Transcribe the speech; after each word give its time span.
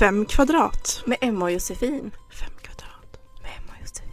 Fem 0.00 0.24
kvadrat. 0.24 1.02
Med 1.06 1.18
Emma 1.20 1.44
och 1.44 1.50
Josefin. 1.50 2.10
Fem 2.40 2.52
kvadrat. 2.62 3.20
Med 3.42 3.50
Emma 3.58 3.72
och 3.72 3.80
Josefin. 3.80 4.12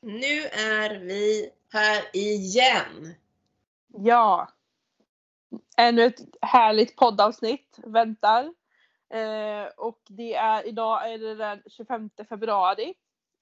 Nu 0.00 0.42
är 0.42 0.98
vi 1.00 1.50
här 1.72 2.02
igen. 2.12 3.14
Ja. 3.86 4.48
Ännu 5.76 6.04
ett 6.04 6.20
härligt 6.40 6.96
poddavsnitt 6.96 7.78
väntar. 7.86 8.54
Eh, 9.14 9.66
och 9.76 10.00
det 10.08 10.34
är, 10.34 10.66
idag 10.66 11.12
är 11.12 11.18
det 11.18 11.34
den 11.34 11.62
25 11.66 12.10
februari. 12.28 12.94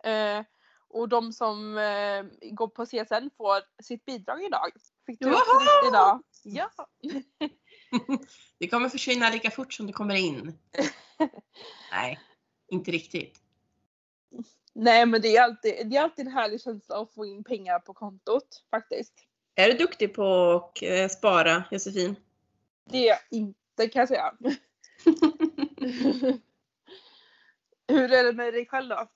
Eh, 0.04 0.44
och 0.88 1.08
de 1.08 1.32
som 1.32 1.78
eh, 1.78 2.50
går 2.52 2.68
på 2.68 2.86
CSN 2.86 3.30
får 3.36 3.82
sitt 3.82 4.04
bidrag 4.04 4.42
idag. 4.44 4.70
Fick 5.06 5.20
du 5.20 5.26
ditt 5.26 5.88
idag? 5.88 6.22
Ja. 6.42 6.70
Det 8.58 8.68
kommer 8.68 8.88
försvinna 8.88 9.30
lika 9.30 9.50
fort 9.50 9.72
som 9.72 9.86
det 9.86 9.92
kommer 9.92 10.14
in. 10.14 10.58
Nej, 11.92 12.20
inte 12.68 12.90
riktigt. 12.90 13.38
Nej 14.72 15.06
men 15.06 15.22
det 15.22 15.36
är, 15.36 15.42
alltid, 15.42 15.90
det 15.90 15.96
är 15.96 16.02
alltid 16.02 16.26
en 16.26 16.32
härlig 16.32 16.60
känsla 16.60 16.96
att 16.96 17.14
få 17.14 17.26
in 17.26 17.44
pengar 17.44 17.78
på 17.78 17.94
kontot 17.94 18.64
faktiskt. 18.70 19.14
Är 19.54 19.68
du 19.68 19.74
duktig 19.78 20.14
på 20.14 20.52
att 20.52 20.82
eh, 20.82 21.08
spara, 21.08 21.64
Josefin? 21.70 22.16
Det 22.90 22.98
är 22.98 23.06
jag 23.08 23.18
inte 23.30 23.88
kan 23.88 24.00
jag 24.00 24.08
säga. 24.08 24.34
Hur 27.88 28.12
är 28.12 28.24
det 28.24 28.32
med 28.32 28.54
dig 28.54 28.66
själv 28.66 28.88
då? 28.88 29.08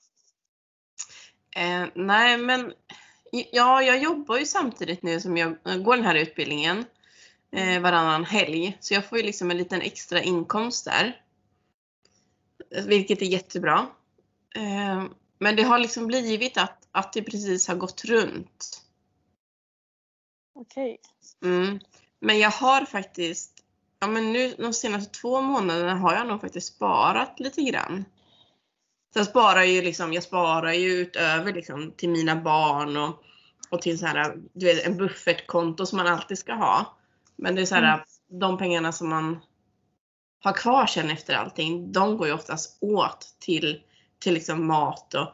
Eh, 1.55 1.87
nej, 1.95 2.37
men 2.37 2.73
ja, 3.31 3.83
jag 3.83 4.03
jobbar 4.03 4.37
ju 4.37 4.45
samtidigt 4.45 5.03
nu 5.03 5.19
som 5.19 5.37
jag 5.37 5.57
går 5.83 5.95
den 5.95 6.05
här 6.05 6.15
utbildningen 6.15 6.85
eh, 7.51 7.81
varannan 7.81 8.25
helg. 8.25 8.77
Så 8.79 8.93
jag 8.93 9.05
får 9.05 9.17
ju 9.17 9.23
liksom 9.23 9.51
en 9.51 9.57
liten 9.57 9.81
extra 9.81 10.21
inkomst 10.21 10.85
där. 10.85 11.21
Vilket 12.87 13.21
är 13.21 13.25
jättebra. 13.25 13.87
Eh, 14.55 15.03
men 15.39 15.55
det 15.55 15.63
har 15.63 15.79
liksom 15.79 16.07
blivit 16.07 16.57
att, 16.57 16.87
att 16.91 17.13
det 17.13 17.21
precis 17.21 17.67
har 17.67 17.75
gått 17.75 18.05
runt. 18.05 18.81
Okej. 20.55 20.99
Mm. 21.43 21.79
Men 22.19 22.39
jag 22.39 22.51
har 22.51 22.85
faktiskt, 22.85 23.63
ja 23.99 24.07
men 24.07 24.33
nu 24.33 24.55
de 24.57 24.73
senaste 24.73 25.19
två 25.19 25.41
månaderna 25.41 25.95
har 25.95 26.13
jag 26.13 26.27
nog 26.27 26.41
faktiskt 26.41 26.75
sparat 26.75 27.39
lite 27.39 27.61
grann. 27.61 28.05
Jag 29.19 29.27
sparar 29.27 29.63
ju 29.63 29.81
liksom, 29.81 30.13
jag 30.13 30.23
sparar 30.23 30.73
ju 30.73 30.89
utöver 30.89 31.53
liksom 31.53 31.91
till 31.97 32.09
mina 32.09 32.35
barn 32.35 32.97
och, 32.97 33.23
och 33.69 33.81
till 33.81 33.99
så 33.99 34.05
här, 34.05 34.35
du 34.53 34.65
vet, 34.65 34.85
en 34.85 34.97
buffertkonto 34.97 35.85
som 35.85 35.97
man 35.97 36.07
alltid 36.07 36.37
ska 36.37 36.53
ha. 36.53 36.97
Men 37.35 37.55
det 37.55 37.61
är 37.61 37.65
så 37.65 37.75
här, 37.75 37.93
Mm. 37.93 38.05
de 38.39 38.57
pengarna 38.57 38.91
som 38.91 39.09
man 39.09 39.39
har 40.43 40.53
kvar 40.53 40.85
sen 40.85 41.09
efter 41.09 41.35
allting, 41.35 41.91
de 41.91 42.17
går 42.17 42.27
ju 42.27 42.33
oftast 42.33 42.77
åt 42.81 43.35
till, 43.39 43.81
till 44.19 44.33
liksom 44.33 44.67
mat 44.67 45.13
och 45.13 45.27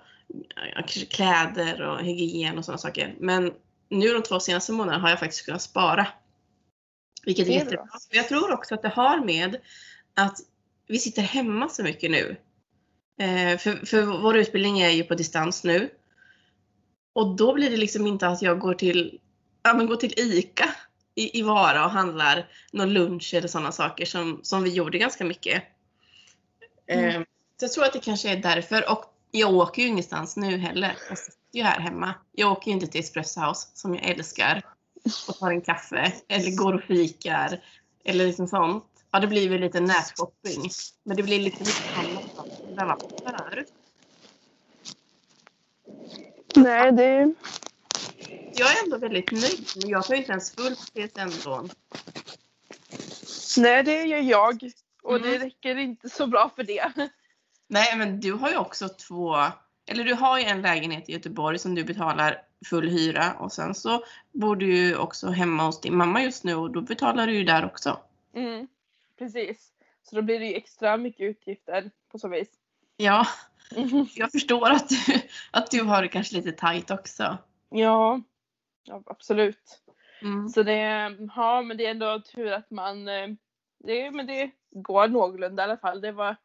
kläder 1.09 1.81
och 1.81 1.99
hygien 1.99 2.57
och 2.57 2.65
sådana 2.65 2.77
saker. 2.77 3.15
Men 3.19 3.53
nu 3.89 4.07
de 4.13 4.23
två 4.23 4.39
senaste 4.39 4.71
månaderna 4.71 5.01
har 5.01 5.09
jag 5.09 5.19
faktiskt 5.19 5.45
kunnat 5.45 5.61
spara. 5.61 6.07
Vilket 7.25 7.47
är 7.47 7.51
är 7.51 7.55
jättebra. 7.55 7.83
bra. 7.83 7.99
Jag 8.09 8.27
tror 8.27 8.51
också 8.51 8.75
att 8.75 8.81
det 8.81 8.89
har 8.89 9.25
med 9.25 9.57
att 10.15 10.37
vi 10.87 10.99
sitter 10.99 11.21
hemma 11.21 11.69
så 11.69 11.83
mycket 11.83 12.11
nu. 12.11 12.37
Eh, 13.19 13.57
för, 13.57 13.85
för 13.85 14.03
vår 14.21 14.37
utbildning 14.37 14.79
är 14.79 14.89
ju 14.89 15.03
på 15.03 15.15
distans 15.15 15.63
nu. 15.63 15.89
Och 17.13 17.35
då 17.35 17.53
blir 17.53 17.69
det 17.69 17.77
liksom 17.77 18.07
inte 18.07 18.27
att 18.27 18.41
jag 18.41 18.59
går 18.59 18.73
till, 18.73 19.19
ja, 19.63 19.73
men 19.73 19.87
går 19.87 19.95
till 19.95 20.13
ICA 20.17 20.69
i, 21.15 21.39
i 21.39 21.41
Vara 21.41 21.85
och 21.85 21.91
handlar 21.91 22.49
någon 22.71 22.93
lunch 22.93 23.33
eller 23.33 23.47
sådana 23.47 23.71
saker 23.71 24.05
som, 24.05 24.39
som 24.43 24.63
vi 24.63 24.69
gjorde 24.69 24.97
ganska 24.97 25.25
mycket. 25.25 25.63
Eh, 26.87 27.15
Mm. 27.15 27.25
så 27.59 27.65
jag 27.65 27.71
tror 27.71 27.85
att 27.85 27.93
det 27.93 27.99
kanske 27.99 28.29
är 28.29 28.37
därför. 28.37 28.91
Och 28.91 29.05
jag 29.31 29.53
åker 29.53 29.81
ju 29.81 29.87
ingenstans 29.87 30.37
nu 30.37 30.57
heller. 30.57 30.97
Jag 31.09 31.17
sitter 31.17 31.37
ju 31.51 31.63
här 31.63 31.79
hemma. 31.79 32.13
Jag 32.31 32.51
åker 32.51 32.67
ju 32.67 32.73
inte 32.73 32.87
till 32.87 33.01
Espresso 33.01 33.41
House 33.41 33.67
som 33.73 33.95
jag 33.95 34.05
älskar 34.05 34.61
och 35.27 35.35
tar 35.35 35.51
en 35.51 35.61
kaffe 35.61 36.13
eller 36.27 36.51
går 36.57 36.73
och 36.73 36.83
fikar 36.83 37.63
eller 38.05 38.25
liksom 38.25 38.47
sånt. 38.47 38.85
Ja, 39.11 39.19
det 39.19 39.27
blir 39.27 39.49
väl 39.49 39.61
lite 39.61 39.79
nätshopping. 39.79 40.69
Men 41.03 41.17
det 41.17 41.23
blir 41.23 41.39
lite 41.39 41.59
mycket 41.59 41.95
det 42.75 42.85
var 42.85 42.97
förut. 43.49 43.73
Nej 46.55 46.91
det 46.91 47.33
Jag 48.55 48.71
är 48.71 48.83
ändå 48.83 48.97
väldigt 48.97 49.31
nöjd, 49.31 49.67
men 49.81 49.89
jag 49.89 50.05
tar 50.05 50.15
inte 50.15 50.31
ens 50.31 50.51
fullt 50.55 50.79
CSN-lån. 50.79 51.69
Nej 53.57 53.83
det 53.83 54.03
gör 54.03 54.17
jag. 54.21 54.71
Och 55.03 55.21
det 55.21 55.29
Mm. 55.29 55.41
räcker 55.41 55.75
inte 55.75 56.09
så 56.09 56.27
bra 56.27 56.51
för 56.55 56.63
det. 56.63 56.91
Nej, 57.67 57.97
men 57.97 58.19
du 58.19 58.31
har 58.33 58.49
ju 58.49 58.57
också 58.57 58.89
två, 58.89 59.35
eller 59.85 60.03
du 60.03 60.13
har 60.13 60.39
ju 60.39 60.45
en 60.45 60.61
lägenhet 60.61 61.09
i 61.09 61.11
Göteborg 61.11 61.59
som 61.59 61.75
du 61.75 61.83
betalar 61.83 62.41
full 62.65 62.89
hyra 62.89 63.33
och 63.33 63.51
sen 63.51 63.75
så 63.75 64.03
bor 64.31 64.55
du 64.55 64.75
ju 64.77 64.97
också 64.97 65.27
hemma 65.27 65.63
hos 65.65 65.81
din 65.81 65.95
mamma 65.97 66.23
just 66.23 66.43
nu 66.43 66.55
och 66.55 66.71
då 66.71 66.81
betalar 66.81 67.27
du 67.27 67.33
ju 67.33 67.43
där 67.43 67.65
också. 67.65 67.99
Mm. 68.35 68.67
Precis. 69.19 69.70
Så 70.11 70.15
då 70.15 70.21
blir 70.21 70.39
det 70.39 70.45
ju 70.45 70.53
extra 70.53 70.97
mycket 70.97 71.21
utgifter 71.21 71.91
på 72.11 72.19
så 72.19 72.27
vis. 72.27 72.49
Ja, 72.97 73.27
jag 74.15 74.31
förstår 74.31 74.69
att 74.69 74.89
du, 74.89 75.21
att 75.51 75.71
du 75.71 75.83
har 75.83 76.01
det 76.01 76.07
kanske 76.07 76.35
lite 76.35 76.51
tajt 76.51 76.91
också. 76.91 77.37
Ja, 77.69 78.21
ja 78.83 79.03
absolut. 79.05 79.81
Mm. 80.21 80.49
Så 80.49 80.63
det, 80.63 80.79
ja 81.35 81.61
men 81.61 81.77
det 81.77 81.85
är 81.85 81.91
ändå 81.91 82.19
tur 82.19 82.51
att 82.51 82.71
man, 82.71 83.07
eh, 83.07 83.27
det, 83.79 84.11
men 84.11 84.27
det 84.27 84.51
går 84.71 85.07
någorlunda 85.07 85.63
i 85.63 85.65
alla 85.65 85.77
fall. 85.77 86.01
Det 86.01 86.11
var, 86.11 86.35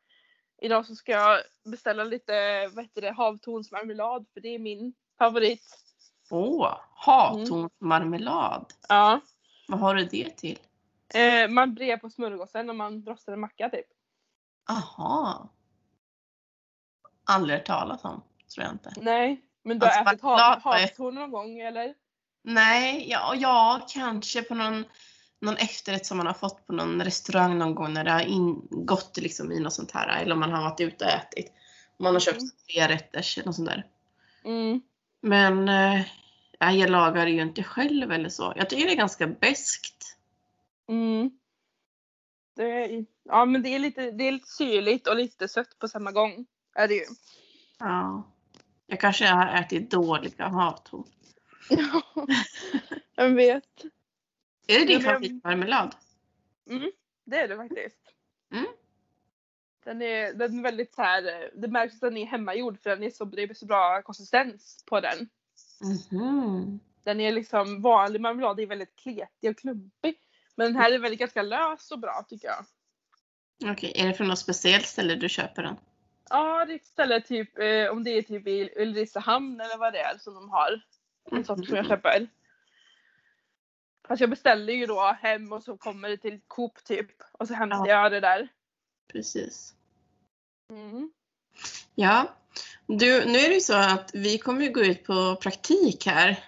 idag 0.62 0.86
så 0.86 0.94
ska 0.94 1.12
jag 1.12 1.40
beställa 1.64 2.04
lite, 2.04 2.68
vad 2.68 2.84
heter 2.84 3.02
det, 3.02 3.12
havtornsmarmelad 3.12 4.26
för 4.34 4.40
det 4.40 4.54
är 4.54 4.58
min 4.58 4.94
favorit. 5.18 5.64
Åh, 6.30 6.78
havtornsmarmelad. 6.94 8.72
Ja. 8.88 9.20
Vad 9.68 9.80
har 9.80 9.94
du 9.94 10.04
det 10.04 10.36
till? 10.36 10.58
Eh, 11.14 11.48
man 11.48 11.74
brer 11.74 11.96
på 11.96 12.10
smörgåsen 12.10 12.70
och 12.70 12.76
man 12.76 13.02
rostar 13.06 13.32
en 13.32 13.40
macka 13.40 13.68
typ. 13.68 13.86
Aha. 14.70 15.48
Aldrig 17.24 17.58
hört 17.58 17.66
talas 17.66 18.04
om, 18.04 18.22
tror 18.54 18.64
jag 18.64 18.74
inte. 18.74 18.92
Nej, 18.96 19.40
men 19.62 19.78
du 19.78 19.86
har 19.86 19.92
Alltså, 19.92 20.12
ätit 20.12 20.22
hav, 20.22 20.60
havtorn 20.62 21.14
någon 21.14 21.30
gång 21.30 21.60
eller? 21.60 21.94
Nej, 22.42 23.10
ja, 23.10 23.34
ja 23.36 23.86
kanske 23.88 24.42
på 24.42 24.54
någon, 24.54 24.84
någon 25.40 25.56
efterrätt 25.56 26.06
som 26.06 26.16
man 26.16 26.26
har 26.26 26.34
fått 26.34 26.66
på 26.66 26.72
någon 26.72 27.04
restaurang 27.04 27.58
någon 27.58 27.74
gång 27.74 27.92
när 27.92 28.04
det 28.04 28.10
har 28.10 28.20
ingått 28.20 29.16
liksom 29.16 29.52
i 29.52 29.60
något 29.60 29.72
sånt 29.72 29.90
här. 29.90 30.22
Eller 30.22 30.32
om 30.32 30.40
man 30.40 30.52
har 30.52 30.62
varit 30.62 30.80
ute 30.80 31.04
och 31.04 31.10
ätit. 31.10 31.52
Man 31.98 32.12
har 32.14 32.20
köpt 32.20 32.40
Mm. 32.40 32.50
tre 32.66 32.94
rätters 32.94 33.38
eller 33.38 33.52
sånt 33.52 33.68
där. 33.68 33.86
Mm. 34.44 34.80
Men 35.20 35.68
eh, 35.68 36.06
ja, 36.58 36.70
jag 36.72 36.90
lagar 36.90 37.26
ju 37.26 37.42
inte 37.42 37.62
själv 37.62 38.12
eller 38.12 38.28
så. 38.28 38.52
Jag 38.56 38.70
tycker 38.70 38.86
det 38.86 38.92
är 38.92 38.96
ganska 38.96 39.26
beskt. 39.26 40.15
Mm. 40.88 41.30
Det, 42.56 42.62
är- 42.84 43.06
ja 43.24 43.44
men 43.44 43.62
det 43.62 43.68
är, 43.68 43.78
lite, 43.78 44.10
det 44.10 44.24
är 44.28 44.32
lite 44.32 44.48
syrligt 44.48 45.06
och 45.08 45.16
lite 45.16 45.48
sött 45.48 45.78
på 45.78 45.88
samma 45.88 46.12
gång. 46.12 46.46
Är 46.74 46.88
det 46.88 46.94
ju. 46.94 47.04
Ja. 47.78 48.22
Jag 48.86 49.00
kanske 49.00 49.26
har 49.26 49.46
ätit 49.46 49.90
dåliga 49.90 50.48
havtorn. 50.48 51.04
Ja, 51.70 52.02
jag 53.14 53.30
vet. 53.30 53.84
Är 54.66 54.78
det 54.78 54.84
din 54.84 55.02
men- 55.02 55.04
favoritmarmelad? 55.12 55.94
Mm, 56.70 56.90
det 57.24 57.36
är 57.36 57.48
det 57.48 57.56
faktiskt. 57.56 58.12
Mm. 58.52 58.66
Den 59.84 60.02
är, 60.02 60.34
den 60.34 60.58
är 60.58 60.62
väldigt 60.62 60.94
så 60.94 61.02
här, 61.02 61.50
det 61.54 61.68
märks 61.68 61.94
att 61.94 62.00
den 62.00 62.16
är 62.16 62.26
hemmagjord 62.26 62.78
för 62.82 62.90
den 62.90 63.02
är 63.02 63.10
så, 63.10 63.24
det 63.24 63.42
är 63.42 63.54
så 63.54 63.66
bra 63.66 64.02
konsistens 64.02 64.84
på 64.86 65.00
den. 65.00 65.28
Mhm. 65.80 66.80
Den 67.02 67.20
är 67.20 67.32
liksom, 67.32 67.82
vanlig 67.82 68.20
marmelad 68.20 68.60
är 68.60 68.66
väldigt 68.66 68.96
kletig 68.96 69.50
och 69.50 69.56
klumpig. 69.58 70.18
Men 70.56 70.72
den 70.72 70.82
här 70.82 70.92
är 70.92 70.98
väldigt 70.98 71.20
ganska 71.20 71.42
lös 71.42 71.90
och 71.90 71.98
bra 71.98 72.26
tycker 72.28 72.48
jag. 72.48 72.64
Okej, 73.72 73.92
är 73.96 74.06
det 74.06 74.14
från 74.14 74.28
något 74.28 74.38
speciellt 74.38 74.86
ställe 74.86 75.14
du 75.14 75.28
köper 75.28 75.62
den? 75.62 75.76
Ja, 76.30 76.64
det 76.64 76.72
är 76.72 76.76
ett 76.76 76.86
ställe 76.86 77.20
typ, 77.20 77.58
eh, 77.58 77.88
om 77.90 78.04
det 78.04 78.10
är 78.10 78.22
typ 78.22 78.46
i 78.46 78.70
Ulricehamn 78.76 79.60
eller 79.60 79.78
vad 79.78 79.92
det 79.92 79.98
är 79.98 80.18
som 80.18 80.34
de 80.34 80.50
har. 80.50 80.80
En 81.30 81.44
sort 81.44 81.66
som 81.66 81.76
jag 81.76 81.86
köper. 81.86 82.28
Fast 84.08 84.20
jag 84.20 84.30
beställer 84.30 84.72
ju 84.72 84.86
då 84.86 85.16
hem 85.20 85.52
och 85.52 85.62
så 85.62 85.76
kommer 85.76 86.08
det 86.08 86.16
till 86.16 86.40
Coop 86.46 86.84
typ. 86.84 87.10
Och 87.32 87.48
så 87.48 87.54
hämtar 87.54 87.86
jag 87.86 88.12
det 88.12 88.20
där. 88.20 88.48
Precis. 89.12 89.74
Mm. 90.70 91.12
Ja, 91.94 92.34
du, 92.86 93.24
nu 93.24 93.38
är 93.38 93.48
det 93.48 93.54
ju 93.54 93.60
så 93.60 93.74
att 93.74 94.10
vi 94.14 94.38
kommer 94.38 94.62
ju 94.62 94.72
gå 94.72 94.80
ut 94.80 95.04
på 95.04 95.36
praktik 95.36 96.06
här. 96.06 96.44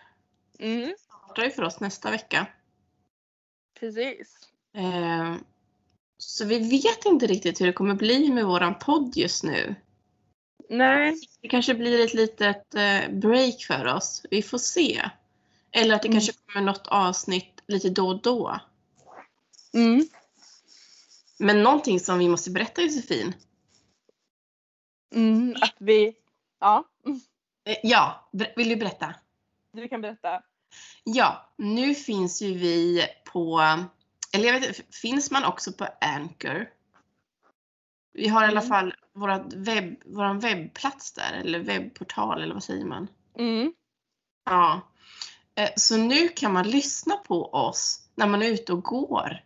Mm, 0.58 0.80
Det 0.80 0.98
startar 0.98 1.42
ju 1.44 1.50
för 1.50 1.62
oss 1.62 1.80
nästa 1.80 2.10
vecka. 2.10 2.46
Precis. 3.80 4.48
Eh, 4.74 5.34
så 6.18 6.44
vi 6.44 6.58
vet 6.58 7.04
inte 7.04 7.26
riktigt 7.26 7.60
hur 7.60 7.66
det 7.66 7.72
kommer 7.72 7.94
bli 7.94 8.32
med 8.32 8.46
våran 8.46 8.78
podd 8.78 9.16
just 9.16 9.44
nu. 9.44 9.74
Nej. 10.68 11.16
Det 11.40 11.48
kanske 11.48 11.74
blir 11.74 12.04
ett 12.04 12.14
litet 12.14 12.74
eh, 12.74 13.10
break 13.10 13.62
för 13.62 13.84
oss. 13.94 14.26
Vi 14.30 14.42
får 14.42 14.58
se. 14.58 15.10
Eller 15.72 15.94
att 15.94 16.02
det 16.02 16.08
Mm. 16.08 16.16
kanske 16.16 16.32
kommer 16.46 16.66
något 16.66 16.86
avsnitt 16.86 17.62
lite 17.66 17.88
då 17.90 18.08
och 18.08 18.22
då. 18.22 18.60
Mm. 19.74 20.08
Men 21.38 21.62
någonting 21.62 22.00
som 22.00 22.18
vi 22.18 22.28
måste 22.28 22.50
berätta 22.50 22.82
Josefin. 22.82 23.34
Mm. 25.14 25.56
Att 25.60 25.74
vi, 25.78 26.14
ja, 26.60 26.84
Eh, 27.64 27.76
Ja, 27.82 28.28
vill 28.56 28.68
du 28.68 28.76
berätta? 28.76 29.14
du 29.72 29.88
kan 29.88 30.00
berätta. 30.00 30.42
Ja, 31.04 31.52
nu 31.56 31.94
finns 31.94 32.42
ju 32.42 32.54
vi 32.54 33.06
på, 33.32 33.60
eller 34.32 34.46
jag 34.46 34.60
vet 34.60 34.68
inte, 34.68 34.82
finns 34.92 35.30
man 35.30 35.44
också 35.44 35.72
på 35.72 35.86
Anchor? 36.00 36.68
Vi 38.12 38.28
har 38.28 38.42
i 38.42 38.46
alla 38.46 38.60
Mm. 38.60 38.68
fall 38.68 38.94
vårat 39.14 39.52
webb, 39.54 39.96
våran 40.04 40.40
webbplats 40.40 41.12
där, 41.12 41.32
eller 41.32 41.58
webbportal, 41.58 42.42
eller 42.42 42.54
vad 42.54 42.64
säger 42.64 42.84
man? 42.84 43.08
Mm. 43.38 43.72
Ja. 44.44 44.80
Eh, 45.54 45.70
Så 45.76 45.96
nu 45.96 46.28
kan 46.28 46.52
man 46.52 46.70
lyssna 46.70 47.16
på 47.16 47.54
oss 47.54 48.08
när 48.14 48.26
man 48.26 48.42
är 48.42 48.46
ute 48.46 48.72
och 48.72 48.82
går. 48.82 49.44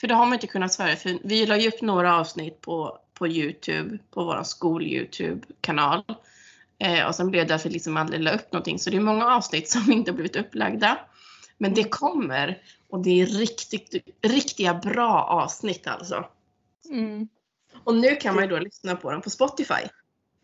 För 0.00 0.06
det 0.08 0.14
har 0.14 0.26
man 0.26 0.34
inte 0.34 0.46
kunnat 0.46 0.76
förut. 0.76 0.98
För 0.98 1.18
vi 1.24 1.46
la 1.46 1.56
ju 1.56 1.68
upp 1.68 1.80
några 1.82 2.16
avsnitt 2.16 2.60
på, 2.60 2.98
på 3.14 3.28
Youtube, 3.28 3.98
på 4.10 4.24
vår 4.24 4.42
skol-Youtube-kanal. 4.42 6.04
Eh, 6.80 7.06
och 7.06 7.14
sen 7.14 7.30
blev 7.30 7.46
det 7.46 7.54
därför 7.54 7.70
liksom 7.70 7.96
aldrig 7.96 8.20
la 8.20 8.30
upp 8.30 8.52
någonting. 8.52 8.78
Så 8.78 8.90
det 8.90 8.96
är 8.96 9.00
många 9.00 9.26
avsnitt 9.26 9.70
som 9.70 9.92
inte 9.92 10.10
har 10.10 10.14
blivit 10.14 10.36
upplagda. 10.36 10.98
Men 11.58 11.74
det 11.74 11.84
kommer. 11.84 12.62
Och 12.88 13.02
det 13.02 13.20
är 13.20 13.26
riktigt, 13.26 13.94
riktiga 14.22 14.74
bra 14.74 15.24
avsnitt 15.24 15.86
alltså. 15.86 16.28
Mm. 16.90 17.28
Och 17.84 17.94
nu 17.94 18.16
kan 18.16 18.34
man 18.34 18.44
ju 18.44 18.50
då 18.50 18.58
lyssna 18.58 18.96
på 18.96 19.10
dem 19.10 19.22
på 19.22 19.30
Spotify. 19.30 19.88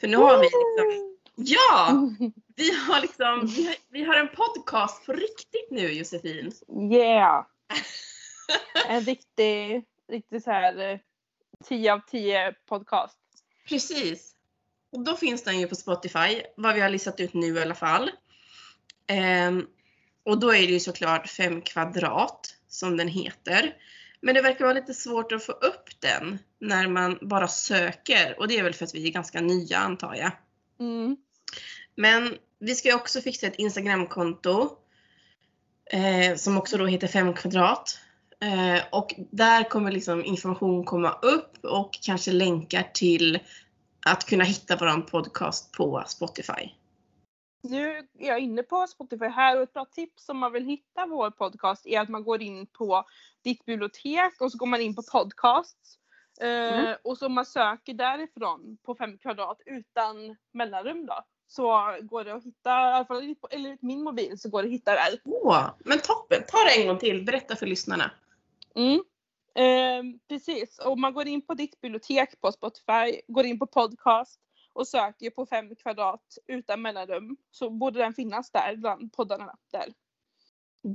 För 0.01 0.09
nu 0.09 0.17
har 0.17 0.39
vi 0.39 0.43
liksom, 0.43 1.17
ja! 1.35 2.09
Vi 2.59 2.73
har 2.75 3.01
liksom, 3.01 3.47
vi 3.47 3.67
har, 3.67 3.75
vi 3.89 4.05
har 4.05 4.15
en 4.15 4.29
podcast 4.29 5.07
på 5.07 5.13
riktigt 5.13 5.71
nu 5.71 5.93
Josefin. 5.93 6.53
Yeah! 6.93 7.45
En 8.89 9.01
riktig, 9.01 9.85
riktig 10.09 10.43
så 10.43 10.51
här 10.51 10.91
eh, 10.93 10.99
10 11.65 11.93
av 11.93 12.01
10 12.11 12.55
podcast. 12.69 13.19
Precis. 13.69 14.36
Och 14.93 15.05
då 15.05 15.17
finns 15.17 15.43
den 15.43 15.61
ju 15.61 15.67
på 15.67 15.75
Spotify, 15.75 16.43
vad 16.57 16.75
vi 16.75 16.81
har 16.81 16.89
listat 16.89 17.21
ut 17.21 17.35
nu 17.35 17.47
i 17.47 17.63
alla 17.63 17.75
fall. 17.75 18.11
Ehm, 19.07 19.67
och 20.25 20.41
då 20.41 20.55
är 20.55 20.67
det 20.67 20.73
ju 20.73 20.81
såklart 20.81 21.29
5 21.29 21.63
kvadrat 21.63 22.57
som 22.69 22.97
den 22.97 23.09
heter. 23.09 23.75
Men 24.21 24.35
det 24.35 24.43
verkar 24.43 24.65
vara 24.65 24.75
lite 24.75 24.95
svårt 24.95 25.33
att 25.33 25.45
få 25.45 25.53
upp 25.53 26.01
den 26.01 26.39
när 26.59 26.89
man 26.89 27.19
bara 27.23 27.49
söker 27.49 28.39
och 28.39 28.49
det 28.49 28.59
är 28.59 28.63
väl 28.63 28.75
för 28.75 28.85
att 28.85 28.95
vi 28.95 29.09
är 29.09 29.13
ganska 29.13 29.41
nya 29.41 29.79
antar 29.79 30.15
jag. 30.15 30.33
Mm. 30.81 31.17
Men 31.95 32.35
vi 32.59 32.75
ska 32.75 32.89
ju 32.89 32.95
också 32.95 33.21
fixa 33.21 33.47
ett 33.47 33.57
Instagramkonto 33.57 34.71
eh, 35.93 36.37
som 36.37 36.59
också 36.59 36.77
då 36.79 36.87
heter 36.87 37.09
5 37.09 37.35
kvadrat. 37.35 37.99
Eh, 38.41 38.83
och 38.93 39.15
där 39.17 39.69
kommer 39.69 39.93
liksom 39.93 40.25
information 40.25 40.85
komma 40.85 41.19
upp 41.23 41.65
och 41.65 41.99
kanske 42.03 42.33
länkar 42.33 42.91
till 42.95 43.39
att 44.07 44.25
kunna 44.25 44.45
hitta 44.45 44.77
våran 44.77 45.07
podcast 45.07 45.73
på 45.73 46.05
Spotify. 46.07 46.71
Nu 47.63 47.99
är 47.99 48.29
jag 48.29 48.41
inne 48.41 48.63
på 48.63 48.87
Spotify 48.87 49.27
här 49.27 49.57
och 49.57 49.63
ett 49.63 49.73
bra 49.73 49.85
tips 49.85 50.29
om 50.29 50.39
man 50.39 50.53
vill 50.53 50.65
hitta 50.65 51.07
vår 51.07 51.31
podcast 51.31 51.87
är 51.87 52.01
att 52.01 52.09
man 52.09 52.25
går 52.25 52.43
in 52.43 52.67
på 52.67 53.05
ditt 53.45 53.65
bibliotek 53.65 54.41
och 54.41 54.53
så 54.53 54.59
går 54.59 54.67
man 54.67 54.81
in 54.81 54.95
på 54.95 55.03
podcasts. 55.03 55.99
Eh, 56.41 56.47
Mm. 56.47 56.97
Och 57.05 57.19
så 57.19 57.29
man 57.29 57.47
söker 57.47 57.95
därifrån 57.95 58.79
på 58.83 58.95
5 58.95 59.19
kvadrat 59.19 59.61
utan 59.67 60.37
mellanrum 60.53 61.07
då. 61.07 61.25
Så 61.49 61.97
går 62.03 62.25
det 62.25 62.35
att 62.35 62.45
hitta, 62.45 62.71
i 62.71 62.93
alla 62.93 63.05
fall 63.05 63.35
eller 63.51 63.79
min 63.81 64.03
mobil 64.03 64.39
så 64.39 64.49
går 64.49 64.63
det 64.63 64.69
att 64.69 64.75
hitta 64.75 64.93
där. 64.93 65.21
Åh, 65.25 65.71
men 65.79 65.99
toppen! 65.99 66.43
Ta 66.49 66.59
det 66.59 66.83
en 66.83 66.89
gång 66.89 66.99
till, 66.99 67.25
berätta 67.25 67.57
för 67.57 67.67
lyssnarna. 67.67 68.11
Mm. 68.75 69.05
Eh, 69.57 70.03
precis, 70.29 70.79
och 70.79 70.99
man 70.99 71.13
går 71.15 71.27
in 71.27 71.47
på 71.47 71.55
ditt 71.55 71.81
bibliotek 71.81 72.41
på 72.41 72.53
Spotify, 72.53 73.21
går 73.29 73.47
in 73.47 73.59
på 73.59 73.67
podcast 73.67 74.41
och 74.73 74.89
söker 74.89 75.31
på 75.31 75.47
5 75.47 75.77
kvadrat 75.77 76.39
utan 76.47 76.83
mellanrum. 76.83 77.37
Så 77.51 77.71
borde 77.71 77.99
den 77.99 78.15
finnas 78.15 78.51
där 78.51 78.77
bland 78.77 79.13
poddarna 79.13 79.57
där. 79.73 79.93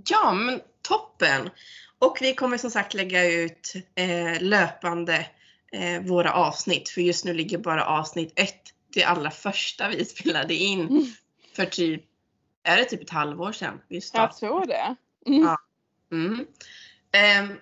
Ja, 0.09 0.33
men 0.33 0.61
toppen! 0.81 1.49
Och 1.99 2.17
vi 2.21 2.35
kommer 2.35 2.57
som 2.57 2.71
sagt 2.71 2.93
lägga 2.93 3.25
ut 3.25 3.73
eh, 3.95 4.41
löpande 4.41 5.27
eh, 5.71 6.01
våra 6.01 6.33
avsnitt. 6.33 6.89
För 6.89 7.01
just 7.01 7.25
nu 7.25 7.33
ligger 7.33 7.57
bara 7.57 7.85
avsnitt 7.85 8.33
ett, 8.35 8.61
det 8.93 9.03
allra 9.03 9.31
första 9.31 9.89
vi 9.89 10.05
spelade 10.15 10.53
in 10.53 10.81
Mm. 10.81 11.05
för 11.55 11.65
typ, 11.65 12.03
är 12.63 12.77
det 12.77 12.85
typ 12.85 13.01
ett 13.01 13.09
halvår 13.09 13.51
sedan? 13.51 13.81
vi 13.87 14.01
Jag 14.13 14.37
tror 14.37 14.65
det. 14.65 14.95
Ja. 15.25 15.57
Mm. 16.11 16.45
Ehm, 17.11 17.57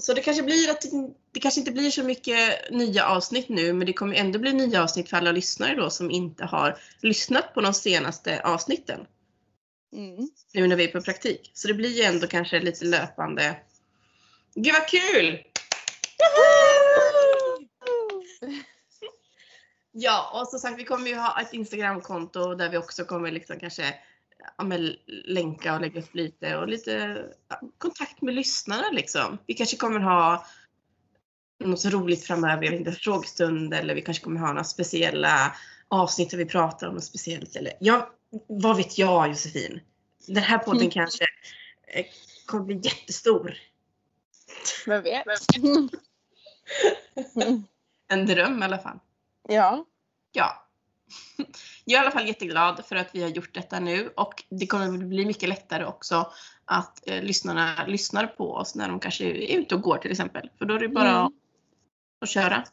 så 0.00 0.14
det 0.14 0.22
kanske 0.22 0.42
blir 0.42 0.70
att 0.70 0.84
det, 1.32 1.40
kanske 1.40 1.60
inte 1.60 1.72
blir 1.72 1.90
så 1.90 2.02
mycket 2.02 2.70
nya 2.70 3.06
avsnitt 3.06 3.48
nu, 3.48 3.72
men 3.72 3.86
det 3.86 3.92
kommer 3.92 4.14
ändå 4.14 4.38
bli 4.38 4.52
nya 4.52 4.82
avsnitt 4.82 5.08
för 5.10 5.16
alla 5.16 5.32
lyssnare 5.32 5.74
då 5.74 5.90
som 5.90 6.10
inte 6.10 6.44
har 6.44 6.78
lyssnat 7.00 7.54
på 7.54 7.60
de 7.60 7.74
senaste 7.74 8.40
avsnitten 8.40 9.06
Mm. 9.92 10.28
nu 10.54 10.66
när 10.66 10.76
vi 10.76 10.84
är 10.84 10.92
på 10.92 11.00
praktik. 11.00 11.50
Så 11.54 11.68
det 11.68 11.74
blir 11.74 11.90
ju 11.90 12.02
ändå 12.02 12.26
kanske 12.26 12.60
lite 12.60 12.84
löpande. 12.84 13.56
Gud 14.54 14.72
vad 14.72 14.88
kul! 14.88 15.44
Ja, 19.92 20.40
och 20.40 20.48
som 20.48 20.58
sagt 20.58 20.78
vi 20.78 20.84
kommer 20.84 21.08
ju 21.08 21.16
ha 21.16 21.40
ett 21.40 21.52
Instagramkonto 21.52 22.54
där 22.54 22.68
vi 22.68 22.76
också 22.76 23.04
kommer 23.04 23.30
liksom 23.30 23.60
kanske 23.60 23.94
ja, 24.58 24.64
men, 24.64 24.96
länka 25.24 25.74
och 25.74 25.80
lägga 25.80 26.00
upp 26.00 26.14
lite 26.14 26.56
och 26.56 26.68
lite 26.68 27.24
ja, 27.48 27.60
kontakt 27.78 28.22
med 28.22 28.34
lyssnarna 28.34 28.90
liksom. 28.92 29.38
Vi 29.46 29.54
kanske 29.54 29.76
kommer 29.76 30.00
ha 30.00 30.46
något 31.64 31.84
roligt 31.84 32.24
framöver, 32.24 32.62
jag 32.64 32.70
vet 32.70 32.80
inte, 32.80 32.92
frågestund 32.92 33.74
eller 33.74 33.94
vi 33.94 34.02
kanske 34.02 34.24
kommer 34.24 34.40
ha 34.40 34.46
några 34.46 34.64
speciella 34.64 35.56
avsnitt 35.88 36.30
där 36.30 36.38
vi 36.38 36.46
pratar 36.46 36.88
om 36.88 36.94
något 36.94 37.04
speciellt 37.04 37.56
eller 37.56 37.72
ja, 37.80 38.10
vad 38.46 38.76
vet 38.76 38.98
jag 38.98 39.28
Josefin? 39.28 39.80
Den 40.26 40.42
här 40.42 40.58
podden 40.58 40.80
Mm. 40.80 40.90
kanske 40.90 41.24
eh, 41.86 42.06
kommer 42.46 42.64
bli 42.64 42.80
jättestor. 42.82 43.54
Vem 44.86 45.02
vet? 45.02 45.24
En 48.08 48.26
dröm 48.26 48.62
i 48.62 48.64
alla 48.64 48.78
fall. 48.78 48.98
ja. 49.48 49.84
Ja. 50.32 50.66
Jag 51.84 51.98
är 51.98 52.02
i 52.02 52.06
alla 52.06 52.10
fall 52.10 52.26
jätteglad 52.26 52.84
för 52.86 52.96
att 52.96 53.14
vi 53.14 53.22
har 53.22 53.28
gjort 53.28 53.54
detta 53.54 53.80
nu 53.80 54.08
och 54.16 54.44
det 54.50 54.66
kommer 54.66 54.98
bli 54.98 55.26
mycket 55.26 55.48
lättare 55.48 55.84
också 55.84 56.32
att 56.64 57.08
eh, 57.08 57.22
lyssnarna 57.22 57.86
lyssnar 57.86 58.26
på 58.26 58.52
oss 58.54 58.74
när 58.74 58.88
de 58.88 59.00
kanske 59.00 59.24
är 59.24 59.58
ute 59.58 59.74
och 59.74 59.80
går 59.82 59.96
till 59.98 60.10
exempel. 60.10 60.50
För 60.58 60.64
då 60.64 60.74
är 60.74 60.78
det 60.78 60.88
bara 60.88 61.10
Mm. 61.20 61.32
att 62.20 62.28
köra. 62.28 62.64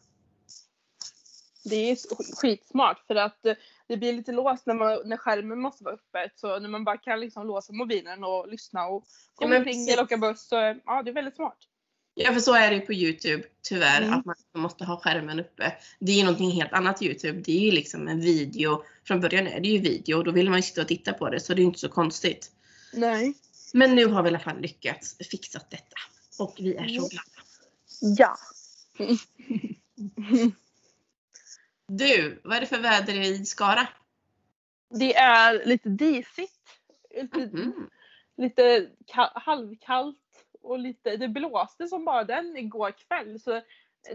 Det 1.64 1.76
är 1.76 1.96
sk- 1.96 2.36
skitsmart 2.42 3.04
för 3.08 3.16
att 3.16 3.46
eh, 3.46 3.54
det 3.88 3.98
blir 3.98 4.14
lite 4.14 4.32
låst 4.32 4.66
när, 4.66 4.74
man, 4.74 5.00
när 5.06 5.18
skärmen 5.18 5.60
måste 5.60 5.84
vara 5.84 5.94
öppet. 5.96 6.40
Så 6.40 6.60
när 6.60 6.70
man 6.70 6.84
bara 6.84 6.98
kan 6.98 7.20
liksom 7.20 7.48
låsa 7.48 7.74
mobilen 7.74 8.24
och 8.24 8.48
lyssna 8.48 8.88
och 8.88 9.04
Ja, 9.06 9.12
komma 9.36 9.50
men 9.50 9.58
omkring 9.58 9.90
eller 9.90 10.04
åka 10.04 10.18
buss. 10.18 10.48
Så, 10.48 10.56
ja, 10.86 11.04
det 11.04 11.12
är 11.12 11.14
väldigt 11.14 11.36
smart. 11.36 11.58
Ja 12.20 12.34
för 12.34 12.40
så 12.40 12.54
är 12.54 12.70
det 12.70 12.76
ju 12.76 12.82
på 12.82 12.94
Youtube 12.94 13.44
tyvärr 13.62 14.02
Mm. 14.02 14.14
att 14.20 14.26
man 14.26 14.36
måste 14.54 14.86
ha 14.86 15.00
skärmen 15.00 15.40
uppe. 15.40 15.76
Det 16.00 16.12
är 16.12 16.16
ju 16.16 16.24
någonting 16.24 16.52
helt 16.52 16.74
annat 16.74 17.02
Youtube. 17.02 17.42
Det 17.46 17.52
är 17.52 17.60
ju 17.66 17.72
liksom 17.72 18.08
en 18.08 18.22
video. 18.22 18.84
Från 19.04 19.20
början 19.22 19.48
är 19.48 19.60
det 19.60 19.68
ju 19.70 19.78
video 19.80 20.18
och 20.18 20.24
då 20.24 20.32
vill 20.32 20.50
man 20.50 20.60
ju 20.60 20.64
sitta 20.64 20.82
och 20.82 20.88
titta 20.88 21.14
på 21.14 21.30
det 21.30 21.40
så 21.40 21.54
det 21.54 21.62
är 21.62 21.64
inte 21.64 21.80
så 21.80 21.90
konstigt. 21.90 22.52
Nej. 22.94 23.34
Men 23.74 23.96
nu 23.96 24.06
har 24.06 24.24
vi 24.24 24.28
i 24.28 24.32
alla 24.32 24.40
fall 24.40 24.62
lyckats 24.62 25.18
fixa 25.32 25.62
detta 25.70 25.96
och 26.40 26.56
vi 26.60 26.76
är 26.76 26.88
så 26.88 26.94
Mm. 26.98 27.10
glada. 27.10 27.42
Ja. 28.18 28.38
Du, 31.88 32.42
vad 32.44 32.58
är 32.58 32.62
det 32.62 32.68
för 32.68 32.80
väder 32.80 33.14
i 33.22 33.46
Skara? 33.46 33.88
Det 35.00 35.16
är 35.16 35.66
lite 35.66 35.90
disigt. 35.90 36.54
Lite, 37.22 37.38
Mm. 37.42 37.90
lite 38.38 38.90
ka- 39.14 39.32
halvkallt 39.36 40.18
och 40.70 40.80
lite, 40.80 41.18
det 41.18 41.28
blåste 41.28 41.88
som 41.88 42.06
bara 42.06 42.24
den 42.24 42.58
igår 42.58 42.92
kväll. 42.92 43.40
Så 43.40 43.62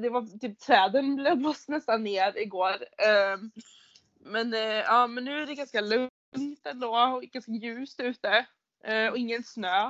det 0.01 0.09
var 0.09 0.39
typ 0.39 0.59
träden 0.59 1.17
blåste 1.39 1.73
nästan 1.73 2.05
ner 2.05 2.39
igår. 2.39 2.77
Ehm, 2.99 3.51
Men, 4.25 4.55
eh, 4.55 4.61
ja, 4.61 5.07
men 5.07 5.25
nu 5.25 5.43
är 5.43 5.47
det 5.47 5.55
ganska 5.55 5.81
lugnt 5.81 6.67
ändå 6.67 6.97
och 6.97 7.23
ganska 7.23 7.53
ljust 7.53 8.01
ute. 8.01 8.47
eh, 8.85 9.09
Och 9.09 9.19
ingen 9.19 9.43
snö. 9.43 9.87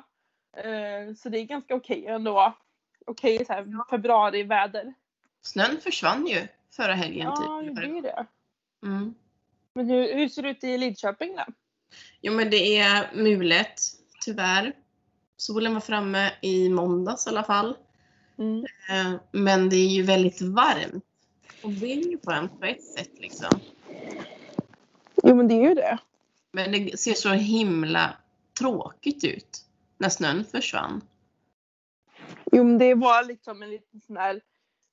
Eh, 0.56 1.14
Så 1.16 1.28
det 1.28 1.38
är 1.38 1.44
ganska 1.44 1.74
okej 1.74 2.06
ändå. 2.06 2.56
Okej 3.06 3.44
så 3.44 3.52
här 3.52 3.66
februariväder. 3.90 4.94
Snön 5.42 5.80
försvann 5.80 6.26
ju 6.26 6.46
förra 6.76 6.94
helgen. 6.94 7.26
Ja, 7.26 7.62
typ. 7.66 7.76
det 7.76 7.82
är 7.98 8.02
det. 8.02 8.26
Mm. 8.86 9.14
Men 9.74 9.86
hur, 9.90 10.14
hur 10.14 10.28
ser 10.28 10.42
det 10.42 10.50
ut 10.50 10.64
i 10.64 10.78
Lidköping 10.78 11.36
då? 11.36 11.44
Jo 12.20 12.32
men 12.32 12.50
det 12.50 12.78
är 12.78 13.10
mulet, 13.14 13.74
tyvärr. 14.24 14.72
Solen 15.42 15.74
var 15.74 15.80
framme 15.80 16.32
i 16.42 16.68
måndags 16.68 17.26
i 17.26 17.30
alla 17.30 17.44
fall. 17.44 17.76
Mm. 18.38 18.64
Eh, 18.90 19.20
Men 19.32 19.68
det 19.68 19.76
är 19.76 19.88
ju 19.88 20.02
väldigt 20.02 20.40
varmt. 20.40 21.04
Och 21.62 21.70
det 21.70 21.92
är 21.92 22.10
ju 22.10 22.18
skönt 22.24 22.60
på 22.60 22.66
ett 22.66 22.84
sätt 22.84 23.10
liksom. 23.14 23.60
Jo 25.22 25.34
men 25.34 25.48
det 25.48 25.54
är 25.54 25.68
ju 25.68 25.74
det. 25.74 25.98
Men 26.52 26.72
det 26.72 27.00
ser 27.00 27.14
så 27.14 27.28
himla 27.28 28.16
tråkigt 28.58 29.24
ut 29.24 29.64
när 29.98 30.08
snön 30.08 30.44
försvann. 30.44 31.00
Jo 32.52 32.64
men 32.64 32.78
det 32.78 32.94
var 32.94 33.24
liksom 33.24 33.62
en 33.62 33.70
liten 33.70 34.00
sån 34.00 34.16
här 34.16 34.40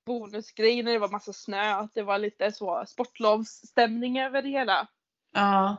bonusgrej 0.05 0.83
när 0.83 0.91
det 0.91 0.99
var 0.99 1.09
massa 1.09 1.33
snö. 1.33 1.73
Att 1.75 1.93
det 1.93 2.03
var 2.03 2.19
lite 2.19 2.51
så 2.51 2.83
sportlovsstämning 2.87 4.19
över 4.19 4.41
det 4.41 4.49
hela. 4.49 4.87
Ja. 5.33 5.77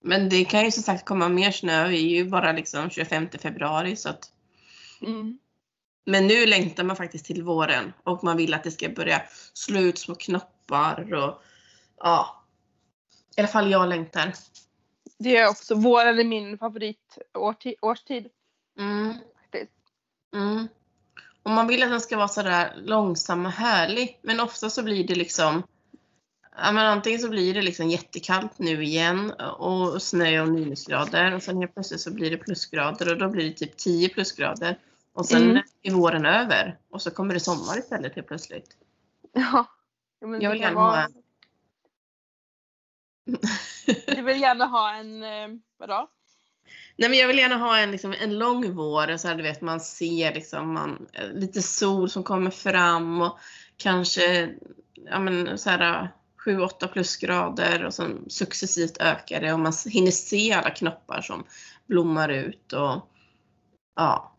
Men 0.00 0.28
det 0.28 0.44
kan 0.44 0.64
ju 0.64 0.70
som 0.70 0.82
sagt 0.82 1.04
komma 1.04 1.28
mer 1.28 1.50
snö. 1.50 1.88
Vi 1.88 1.96
är 1.96 2.16
ju 2.16 2.30
bara 2.30 2.52
liksom 2.52 2.90
25 2.90 3.28
februari 3.42 3.96
så 3.96 4.08
att 4.08 4.32
Mm. 5.02 5.38
Men 6.06 6.26
nu 6.26 6.46
längtar 6.46 6.84
man 6.84 6.96
faktiskt 6.96 7.24
till 7.24 7.42
våren 7.42 7.92
och 8.04 8.24
man 8.24 8.36
vill 8.36 8.54
att 8.54 8.64
det 8.64 8.70
ska 8.70 8.88
börja 8.88 9.22
slå 9.52 9.80
ut 9.80 9.98
små 9.98 10.14
knoppar 10.14 11.14
och 11.14 11.42
ja. 11.96 12.44
I 13.36 13.40
alla 13.40 13.48
fall 13.48 13.70
jag 13.70 13.88
längtar. 13.88 14.32
Det 15.18 15.36
är 15.36 15.48
också, 15.48 15.74
våren 15.74 16.18
är 16.18 16.24
min 16.24 16.58
favoritårstid. 16.58 18.28
Mm. 18.78 19.14
Mm. 20.34 20.68
Och 21.42 21.50
man 21.50 21.66
vill 21.66 21.82
att 21.82 21.90
den 21.90 22.00
ska 22.00 22.16
vara 22.16 22.28
sådär 22.28 22.72
långsam 22.76 23.46
och 23.46 23.52
härlig. 23.52 24.20
Men 24.22 24.40
ofta 24.40 24.70
så 24.70 24.82
blir 24.82 25.06
det 25.06 25.14
liksom 25.14 25.62
Ja, 26.60 26.72
men 26.72 26.86
antingen 26.86 27.20
så 27.20 27.28
blir 27.28 27.54
det 27.54 27.62
liksom 27.62 27.88
jättekallt 27.88 28.58
nu 28.58 28.84
igen 28.84 29.30
och 29.40 30.02
snö 30.02 30.40
och 30.40 30.48
minusgrader 30.48 31.34
och 31.34 31.42
sen 31.42 31.56
helt 31.58 31.74
plötsligt 31.74 32.00
så 32.00 32.10
blir 32.14 32.30
det 32.30 32.36
plusgrader 32.36 33.12
och 33.12 33.18
då 33.18 33.28
blir 33.28 33.44
det 33.44 33.52
typ 33.56 33.76
10 33.76 34.08
plusgrader. 34.08 34.78
Och 35.12 35.26
sen 35.26 35.42
Mm. 35.50 35.62
är 35.82 35.90
våren 35.92 36.26
över 36.26 36.78
och 36.90 37.02
så 37.02 37.10
kommer 37.10 37.34
det 37.34 37.40
sommar 37.40 37.78
istället 37.78 38.14
helt 38.14 38.26
plötsligt. 38.28 38.76
Ja. 39.32 39.66
Men 40.20 40.40
Jag 40.40 40.50
vill 40.50 40.60
gärna 40.60 40.74
vara- 40.74 40.90
ha 40.96 41.04
en... 41.04 41.12
Du 44.16 44.22
vill 44.22 44.40
gärna 44.40 44.66
ha 44.66 44.94
en, 44.94 45.22
eh, 45.22 45.48
vadå? 45.78 46.10
Nej 46.96 47.08
men 47.10 47.18
jag 47.18 47.26
vill 47.28 47.38
gärna 47.38 47.56
ha 47.56 47.78
en, 47.78 47.90
liksom, 47.90 48.14
en 48.20 48.38
lång 48.38 48.74
vår, 48.74 49.16
så 49.16 49.28
här, 49.28 49.34
du 49.34 49.42
vet 49.42 49.60
man 49.60 49.80
ser 49.80 50.34
liksom, 50.34 50.72
man, 50.74 51.06
eh, 51.12 51.28
lite 51.32 51.62
sol 51.62 52.10
som 52.10 52.22
kommer 52.22 52.50
fram 52.50 53.20
och 53.22 53.38
kanske 53.76 54.54
ja, 54.94 55.18
men, 55.18 55.58
så 55.58 55.70
här, 55.70 56.08
7-8 56.44 56.88
plusgrader 56.88 57.84
och 57.84 57.94
sen 57.94 58.24
successivt 58.30 58.96
ökar 59.00 59.40
det 59.40 59.52
och 59.52 59.60
man 59.60 59.72
hinner 59.86 60.10
se 60.10 60.52
alla 60.52 60.70
knoppar 60.70 61.20
som 61.20 61.44
blommar 61.86 62.28
ut 62.28 62.72
och 62.72 63.08
ja. 63.96 64.34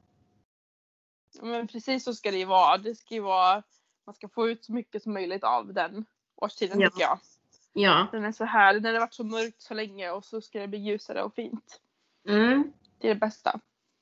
Men 1.42 1.68
precis 1.68 2.04
så 2.04 2.14
ska 2.14 2.32
det 2.32 2.38
ju 2.38 2.46
vara. 2.46 2.78
Det 2.78 2.96
ska 2.96 3.14
ju 3.16 3.22
vara, 3.22 3.64
man 4.06 4.16
ska 4.16 4.30
få 4.30 4.50
ut 4.50 4.66
så 4.66 4.74
mycket 4.74 5.04
som 5.04 5.14
möjligt 5.14 5.44
av 5.44 5.74
den 5.74 6.06
årstiden 6.36 6.80
Ja. 6.80 6.90
tycker 6.90 7.02
jag. 7.02 7.20
Ja. 7.74 8.08
Den 8.12 8.26
är 8.26 8.32
så 8.32 8.46
här, 8.46 8.74
när 8.74 8.80
det 8.92 9.00
har 9.00 9.06
varit 9.06 9.14
så 9.14 9.24
mörkt 9.24 9.62
så 9.62 9.74
länge 9.74 10.12
och 10.12 10.26
så 10.26 10.42
ska 10.42 10.60
det 10.60 10.68
bli 10.68 10.80
ljusare 10.80 11.24
och 11.24 11.36
fint. 11.36 11.82
Mm, 12.28 12.74
Det 12.98 13.10
är 13.10 13.14
det 13.14 13.20
bästa. 13.20 13.60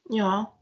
ja. 0.10 0.54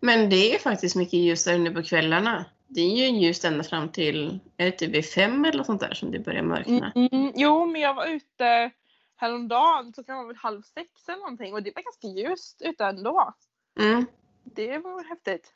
Men 0.00 0.30
det 0.30 0.54
är 0.54 0.58
faktiskt 0.58 0.96
mycket 0.96 1.14
ljusare 1.20 1.58
nu 1.58 1.74
på 1.74 1.82
kvällarna. 1.82 2.44
Det 2.72 2.80
är 2.80 3.10
ju 3.10 3.20
ljust 3.20 3.44
ända 3.44 3.64
fram 3.64 3.88
till, 3.88 4.38
är 4.56 4.64
det 4.64 4.72
typ 4.72 4.90
vid 4.90 5.04
fem 5.04 5.44
eller 5.44 5.64
sånt 5.64 5.80
där 5.80 5.94
som 5.94 6.10
det 6.10 6.18
börjar 6.18 6.42
mörkna? 6.42 6.92
Mm, 6.94 7.32
jo, 7.36 7.66
men 7.66 7.80
jag 7.80 7.94
var 7.94 8.06
ute 8.06 8.70
häromdagen 9.16 9.92
så 9.94 10.04
kan 10.04 10.16
vara 10.16 10.26
väl 10.26 10.36
halv 10.36 10.62
sex 10.62 11.08
eller 11.08 11.18
någonting 11.18 11.54
och 11.54 11.62
det 11.62 11.72
var 11.74 11.82
ganska 11.82 12.06
ljust 12.06 12.62
ute 12.62 12.84
ändå. 12.84 13.34
Mm. 13.80 14.06
Det 14.44 14.78
var 14.78 15.04
häftigt. 15.04 15.54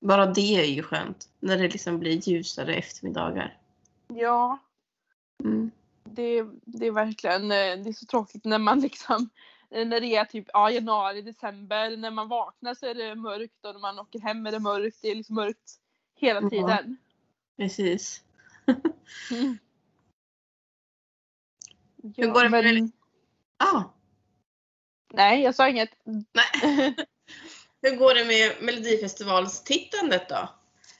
Bara 0.00 0.26
det 0.26 0.60
är 0.60 0.64
ju 0.64 0.82
skönt. 0.82 1.28
När 1.40 1.56
det 1.58 1.68
liksom 1.68 1.98
blir 1.98 2.28
ljusare 2.28 2.74
eftermiddagar. 2.74 3.58
Ja, 4.08 4.58
Mm. 5.44 5.70
det, 6.04 6.42
det 6.64 6.86
är 6.86 6.90
verkligen, 6.90 7.42
eh, 7.42 7.84
det 7.84 7.88
är 7.88 7.92
så 7.92 8.06
tråkigt 8.06 8.44
när 8.44 8.58
man 8.58 8.80
liksom 8.88 9.28
eh, 9.70 9.86
när 9.86 10.00
det 10.00 10.16
är 10.16 10.24
typ 10.24 10.46
ja, 10.52 10.70
januari, 10.70 11.22
december, 11.22 11.96
när 11.96 12.10
man 12.10 12.28
vaknar 12.28 12.74
så 12.74 12.86
är 12.86 12.94
det 12.94 13.14
mörkt 13.14 13.64
och 13.64 13.72
när 13.72 13.80
man 13.80 13.98
åker 13.98 14.20
hem 14.20 14.46
är 14.46 14.52
det 14.52 14.58
mörkt. 14.58 14.98
Det 15.02 15.08
är 15.08 15.14
liksom 15.14 15.34
mörkt 15.34 15.80
hela 16.18 16.50
tiden. 16.50 16.96
Precis. 17.56 18.22
Mm. 19.30 19.58
Hur 22.16 22.26
går 22.30 22.42
det 22.42 22.48
med 22.50 22.64
men, 22.64 22.92
Ah, 23.58 23.82
Nej, 25.12 25.42
jag 25.42 25.54
sa 25.54 25.68
inget. 25.68 25.90
nej. 26.04 26.94
Hur 27.82 27.96
går 27.96 28.14
det 28.14 28.24
med 28.24 28.62
Melodifestivalstittandet 28.62 30.28
då? 30.28 30.48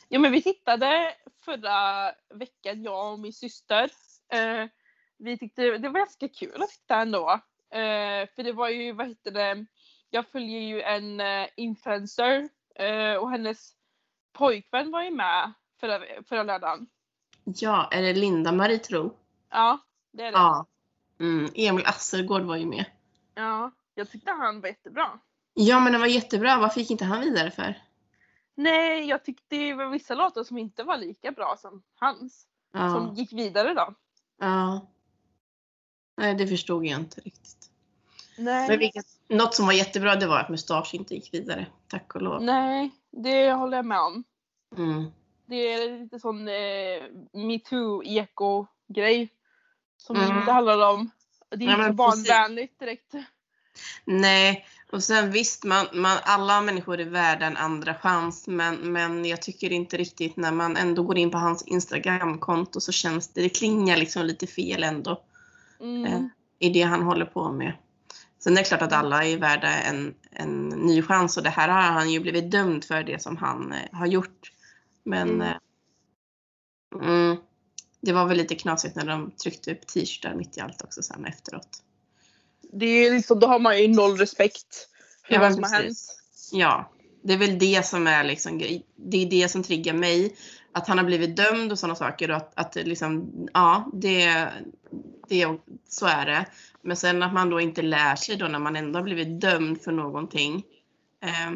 Jo 0.08 0.20
men 0.20 0.32
vi 0.32 0.42
tittade 0.42 1.14
förra 1.44 2.12
veckan, 2.34 2.82
jag 2.82 3.12
och 3.12 3.18
min 3.18 3.32
syster. 3.32 3.90
Eh, 4.32 4.66
vi 5.18 5.38
tyckte 5.38 5.62
det 5.62 5.88
var 5.88 5.98
ganska 5.98 6.28
kul 6.28 6.62
att 6.62 6.70
titta 6.70 6.96
ändå. 7.00 7.30
Eh, 7.70 8.28
för 8.34 8.42
det 8.42 8.52
var 8.52 8.68
ju, 8.68 8.92
vad 8.92 9.08
heter 9.08 9.30
det, 9.30 9.66
jag 10.10 10.26
följer 10.26 10.60
ju 10.60 10.82
en 10.82 11.20
eh, 11.20 11.48
influencer 11.56 12.48
eh, 12.74 13.14
och 13.14 13.30
hennes 13.30 13.72
pojkvän 14.38 14.90
var 14.90 15.02
ju 15.02 15.10
med 15.10 15.52
förra, 15.80 16.00
förra 16.28 16.42
lördagen. 16.42 16.86
Ja, 17.44 17.88
är 17.90 18.02
det 18.02 18.14
Linda-Marie 18.14 18.78
Tro? 18.78 19.16
Ja, 19.50 19.78
det 20.12 20.22
är 20.22 20.32
det. 20.32 20.38
Ja. 20.38 20.66
Mm, 21.20 21.50
Emil 21.54 21.86
Assergård 21.86 22.42
var 22.42 22.56
ju 22.56 22.66
med. 22.66 22.84
Ja, 23.34 23.70
jag 23.94 24.10
tyckte 24.10 24.30
han 24.30 24.60
var 24.60 24.68
jättebra. 24.68 25.20
Ja, 25.54 25.80
men 25.80 25.92
det 25.92 25.98
var 25.98 26.06
jättebra. 26.06 26.58
Vad 26.58 26.74
fick 26.74 26.90
inte 26.90 27.04
han 27.04 27.20
vidare 27.20 27.50
för? 27.50 27.82
Nej, 28.54 29.04
jag 29.04 29.24
tyckte 29.24 29.56
det 29.56 29.74
var 29.74 29.86
vissa 29.86 30.14
låtar 30.14 30.44
som 30.44 30.58
inte 30.58 30.82
var 30.82 30.96
lika 30.96 31.32
bra 31.32 31.56
som 31.58 31.82
hans. 31.94 32.46
Ja. 32.72 32.94
Som 32.94 33.14
gick 33.14 33.32
vidare 33.32 33.74
då. 33.74 33.94
ja. 34.40 34.86
Nej, 36.16 36.34
det 36.34 36.46
förstod 36.46 36.86
jag 36.86 37.00
inte 37.00 37.20
riktigt. 37.20 37.70
Nej. 38.38 38.68
Men 38.68 38.78
vilket, 38.78 39.06
något 39.28 39.54
som 39.54 39.66
var 39.66 39.72
jättebra 39.72 40.16
det 40.16 40.26
var 40.26 40.38
att 40.38 40.48
Mustasch 40.48 40.94
inte 40.94 41.14
gick 41.14 41.34
vidare. 41.34 41.66
Tack 41.88 42.14
och 42.14 42.22
lov. 42.22 42.42
Nej, 42.42 42.90
det 43.10 43.52
håller 43.52 43.76
jag 43.76 43.86
med 43.86 44.00
om. 44.00 44.24
Mm. 44.76 45.12
Det 45.46 45.72
är 45.72 45.98
lite 46.00 46.18
sån 46.18 46.48
eh, 46.48 47.02
metoo-eko-grej. 47.32 49.28
Som 49.96 50.16
Mm. 50.16 50.38
inte 50.38 50.52
handlar 50.52 50.92
om, 50.92 51.10
det 51.50 51.64
är 51.64 51.68
Ja, 51.68 51.78
inte 51.84 51.92
barnvänligt 51.92 52.78
direkt. 52.78 53.14
Nej, 54.04 54.66
och 54.92 55.02
sen 55.02 55.30
visst, 55.30 55.64
man, 55.64 55.86
man, 55.92 56.18
alla 56.22 56.60
människor 56.60 57.00
är 57.00 57.04
värda 57.04 57.46
en 57.46 57.56
andra 57.56 57.94
chans, 57.94 58.46
men, 58.46 58.92
men 58.92 59.24
jag 59.24 59.42
tycker 59.42 59.72
inte 59.72 59.96
riktigt 59.96 60.36
när 60.36 60.52
man 60.52 60.76
ändå 60.76 61.02
går 61.02 61.18
in 61.18 61.30
på 61.30 61.38
hans 61.38 61.62
Instagramkonto 61.62 62.80
så 62.80 62.92
känns 62.92 63.28
det, 63.28 63.42
det 63.42 63.48
klingar 63.48 63.96
liksom 63.96 64.24
lite 64.26 64.46
fel 64.46 64.82
ändå 64.82 65.22
Mm. 65.80 66.04
Eh. 66.04 66.20
i 66.58 66.68
det 66.70 66.82
han 66.82 67.02
håller 67.02 67.24
på 67.24 67.52
med. 67.52 67.72
Sen 68.38 68.52
är 68.52 68.56
det 68.56 68.64
klart 68.64 68.82
att 68.82 68.92
alla 68.92 69.24
är 69.24 69.36
värda 69.36 69.68
en, 69.68 70.14
en 70.30 70.68
ny 70.68 71.02
chans 71.02 71.36
och 71.36 71.42
det 71.42 71.50
här 71.50 71.68
har 71.68 71.80
han 71.80 72.10
ju 72.10 72.20
blivit 72.20 72.50
dömd 72.50 72.84
för 72.84 73.02
det 73.02 73.22
som 73.22 73.36
han 73.36 73.72
eh, 73.72 73.98
har 73.98 74.06
gjort. 74.06 74.52
Men 75.08 75.28
Mm. 75.28 75.40
eh, 75.40 77.08
mm, 77.08 77.36
det 78.00 78.12
var 78.12 78.26
väl 78.26 78.36
lite 78.36 78.54
knasigt 78.54 78.96
när 78.96 79.04
de 79.06 79.30
tryckte 79.30 79.72
upp 79.72 79.86
t-shirtar 79.86 80.34
mitt 80.34 80.56
i 80.56 80.60
allt 80.60 80.82
också 80.82 81.02
sen 81.02 81.24
efteråt. 81.24 81.82
Det 82.72 82.86
är 82.86 83.12
liksom, 83.12 83.40
då 83.40 83.46
har 83.46 83.58
man 83.58 83.82
ju 83.82 83.88
noll 83.88 84.16
respekt 84.16 84.88
för 85.26 85.34
Ja, 85.34 85.40
vad 85.40 85.54
som 85.54 85.62
har 85.62 85.70
precis. 85.70 86.08
hänt. 86.08 86.60
Ja, 86.60 86.92
det 87.22 87.32
är 87.32 87.38
väl 87.38 87.58
det 87.58 87.86
som 87.86 88.06
är 88.06 88.24
liksom, 88.24 88.58
det 88.96 89.16
är 89.24 89.30
det 89.30 89.48
som 89.48 89.62
triggar 89.62 89.94
mig. 89.94 90.36
Att 90.72 90.88
han 90.88 90.98
har 90.98 91.04
blivit 91.04 91.36
dömd 91.36 91.72
och 91.72 91.78
sådana 91.78 91.94
saker 91.94 92.30
och 92.30 92.36
att, 92.36 92.52
att 92.54 92.74
liksom, 92.74 93.32
ja, 93.54 93.90
det, 93.92 94.48
det, 95.28 95.46
så 95.88 96.06
är 96.06 96.26
det. 96.26 96.46
Men 96.82 96.96
sen 96.96 97.22
att 97.22 97.32
man 97.32 97.50
då 97.50 97.60
inte 97.60 97.82
lär 97.82 98.16
sig 98.16 98.36
då 98.36 98.48
när 98.48 98.58
man 98.58 98.76
ändå 98.76 98.98
har 98.98 99.04
blivit 99.04 99.40
dömd 99.40 99.82
för 99.82 99.92
någonting. 99.92 100.64
Eh, 101.22 101.50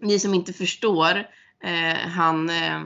ni 0.00 0.18
som 0.18 0.34
inte 0.34 0.52
förstår, 0.52 1.26
han, 2.08 2.50
eh, 2.50 2.82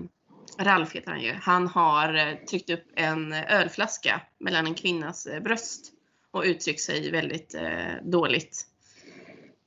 Ralf 0.58 0.92
heter 0.92 1.10
han 1.10 1.20
ju, 1.20 1.32
han 1.42 1.68
har 1.68 2.14
eh, 2.14 2.34
tryckt 2.34 2.70
upp 2.70 2.84
en 2.96 3.32
ölflaska 3.32 4.20
mellan 4.38 4.66
en 4.66 4.74
kvinnas 4.74 5.26
eh, 5.26 5.42
bröst 5.42 5.92
och 6.30 6.42
uttryckt 6.42 6.80
sig 6.80 7.10
väldigt 7.10 7.54
eh, 7.54 7.94
dåligt. 8.02 8.66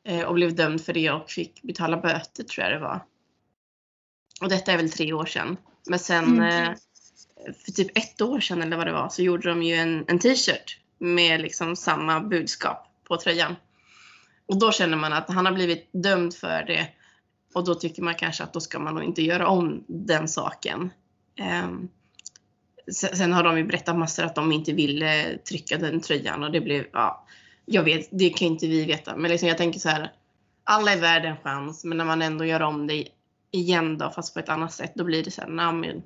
Eh, 0.07 0.21
och 0.21 0.33
blev 0.35 0.55
dömd 0.55 0.81
för 0.81 0.93
det 0.93 1.11
och 1.11 1.29
fick 1.29 1.61
betala 1.61 1.97
böter 1.97 2.43
tror 2.43 2.63
jag 2.65 2.73
det 2.73 2.79
var. 2.79 3.05
Och 4.41 4.49
detta 4.49 4.71
är 4.71 4.77
väl 4.77 4.91
tre 4.91 5.13
år 5.13 5.25
sedan. 5.25 5.57
Men 5.89 5.99
sen 5.99 6.23
Mm. 6.25 6.63
eh, 6.63 6.77
för 7.65 7.71
typ 7.71 7.97
ett 7.97 8.21
år 8.21 8.39
sedan 8.39 8.61
eller 8.61 8.77
vad 8.77 8.87
det 8.87 8.93
var 8.93 9.09
så 9.09 9.21
gjorde 9.21 9.49
de 9.49 9.63
ju 9.63 9.75
en, 9.75 10.05
en 10.07 10.19
t-shirt 10.19 10.77
med 10.97 11.41
liksom 11.41 11.75
samma 11.75 12.19
budskap 12.19 12.87
på 13.07 13.17
tröjan. 13.17 13.55
Och 14.45 14.59
då 14.59 14.71
känner 14.71 14.97
man 14.97 15.13
att 15.13 15.29
han 15.29 15.45
har 15.45 15.53
blivit 15.53 15.89
dömd 15.93 16.35
för 16.35 16.63
det 16.67 16.87
och 17.53 17.65
då 17.65 17.75
tycker 17.75 18.01
man 18.01 18.15
kanske 18.15 18.43
att 18.43 18.53
då 18.53 18.59
ska 18.59 18.79
man 18.79 18.95
nog 18.95 19.03
inte 19.03 19.21
göra 19.21 19.47
om 19.47 19.83
den 19.87 20.27
saken. 20.27 20.89
Ehm, 21.35 21.89
sen, 22.91 23.33
har 23.33 23.43
de 23.43 23.57
ju 23.57 23.63
berättat 23.63 23.97
massor 23.97 24.23
att 24.23 24.35
de 24.35 24.51
inte 24.51 24.73
ville 24.73 25.37
trycka 25.37 25.77
den 25.77 26.01
tröjan 26.01 26.43
och 26.43 26.51
det 26.51 26.61
blev, 26.61 26.85
ja, 26.93 27.27
jag 27.65 27.83
vet, 27.83 28.09
det 28.11 28.29
kan 28.29 28.47
inte 28.47 28.67
vi 28.67 28.85
veta. 28.85 29.17
Men 29.17 29.31
liksom 29.31 29.47
jag 29.47 29.57
tänker 29.57 29.79
så 29.79 29.89
här, 29.89 30.11
alla 30.63 30.93
är 30.93 31.01
värda 31.01 31.27
en 31.27 31.37
chans 31.37 31.83
men 31.83 31.97
när 31.97 32.05
man 32.05 32.21
ändå 32.21 32.45
gör 32.45 32.61
om 32.61 32.87
det 32.87 33.07
igen 33.51 33.97
då 33.97 34.09
fast 34.09 34.33
på 34.33 34.39
ett 34.39 34.49
annat 34.49 34.73
sätt 34.73 34.91
då 34.95 35.03
blir 35.03 35.23
det 35.23 35.31
så 35.31 35.41
här, 35.41 35.49
nej, 35.49 35.73
men, 35.73 36.03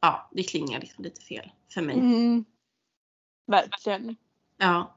ja 0.00 0.30
det 0.32 0.42
klingar 0.42 0.80
liksom 0.80 1.04
lite 1.04 1.20
fel 1.20 1.50
för 1.74 1.82
mig. 1.82 1.94
Mm. 1.94 2.44
Verkligen. 3.46 4.16
Ja. 4.58 4.96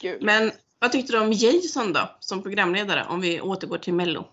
Gud. 0.00 0.22
Men 0.22 0.52
Vad 0.84 0.92
tyckte 0.92 1.12
du 1.12 1.20
om 1.20 1.32
Jason 1.32 1.92
då, 1.92 2.10
som 2.20 2.42
programledare? 2.42 3.06
Om 3.08 3.20
vi 3.20 3.40
återgår 3.40 3.78
till 3.78 3.94
Mello. 3.94 4.24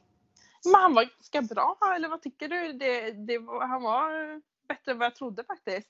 Men 0.65 0.75
han 0.81 0.93
var 0.93 1.03
ganska 1.03 1.55
bra, 1.55 1.77
eller 1.95 2.09
vad 2.09 2.21
tycker 2.21 2.47
du? 2.47 2.73
Det, 2.73 3.11
det 3.11 3.41
han 3.61 3.81
var 3.81 4.41
bättre 4.67 4.91
än 4.91 4.97
vad 4.97 5.05
jag 5.05 5.15
trodde 5.15 5.43
faktiskt. 5.43 5.87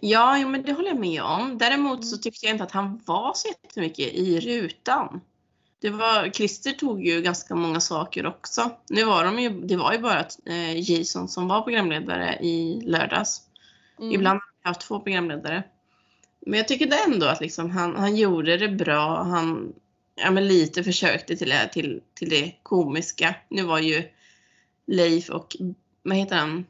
Ja, 0.00 0.38
jo, 0.38 0.48
men 0.48 0.62
det 0.62 0.72
håller 0.72 0.88
jag 0.88 0.98
med 0.98 1.22
om. 1.22 1.58
Däremot 1.58 2.04
så 2.06 2.14
Mm. 2.14 2.22
tyckte 2.22 2.46
jag 2.46 2.54
inte 2.54 2.64
att 2.64 2.72
han 2.72 3.00
var 3.06 3.32
så 3.34 3.48
jättemycket 3.48 4.14
i 4.14 4.40
rutan. 4.40 5.20
Det 5.80 5.90
var, 5.90 6.30
Christer 6.30 6.72
tog 6.72 7.06
ju 7.06 7.22
ganska 7.22 7.54
många 7.54 7.80
saker 7.80 8.26
också. 8.26 8.70
Nu 8.88 9.04
var 9.04 9.24
de 9.24 9.38
ju, 9.38 9.50
det 9.50 9.76
var 9.76 9.92
ju 9.92 9.98
bara 9.98 10.24
eh, 10.46 10.90
Jason 10.90 11.28
som 11.28 11.48
var 11.48 11.62
programledare 11.62 12.38
i 12.40 12.80
lördags. 12.84 13.42
Mm. 13.98 14.12
Ibland 14.12 14.40
har 14.40 14.50
vi 14.62 14.68
haft 14.68 14.80
två 14.80 15.00
programledare. 15.00 15.62
Men 16.46 16.58
jag 16.58 16.68
tycker 16.68 16.86
det 16.86 17.04
ändå 17.06 17.26
att 17.26 17.40
liksom 17.40 17.70
han, 17.70 17.96
han 17.96 18.16
gjorde 18.16 18.56
det 18.56 18.68
bra. 18.68 19.22
Han 19.22 19.72
ja, 20.20 20.30
men 20.30 20.48
lite 20.48 20.84
försökte 20.84 21.36
till, 21.36 21.48
det- 21.48 21.68
till, 21.72 22.02
till 22.14 22.30
det 22.30 22.52
komiska. 22.62 23.34
Nu 23.48 23.62
var 23.62 23.78
ju 23.78 24.08
Leif 24.86 25.30
och, 25.30 25.56
vad 26.02 26.16
heter 26.16 26.36
han? 26.36 26.66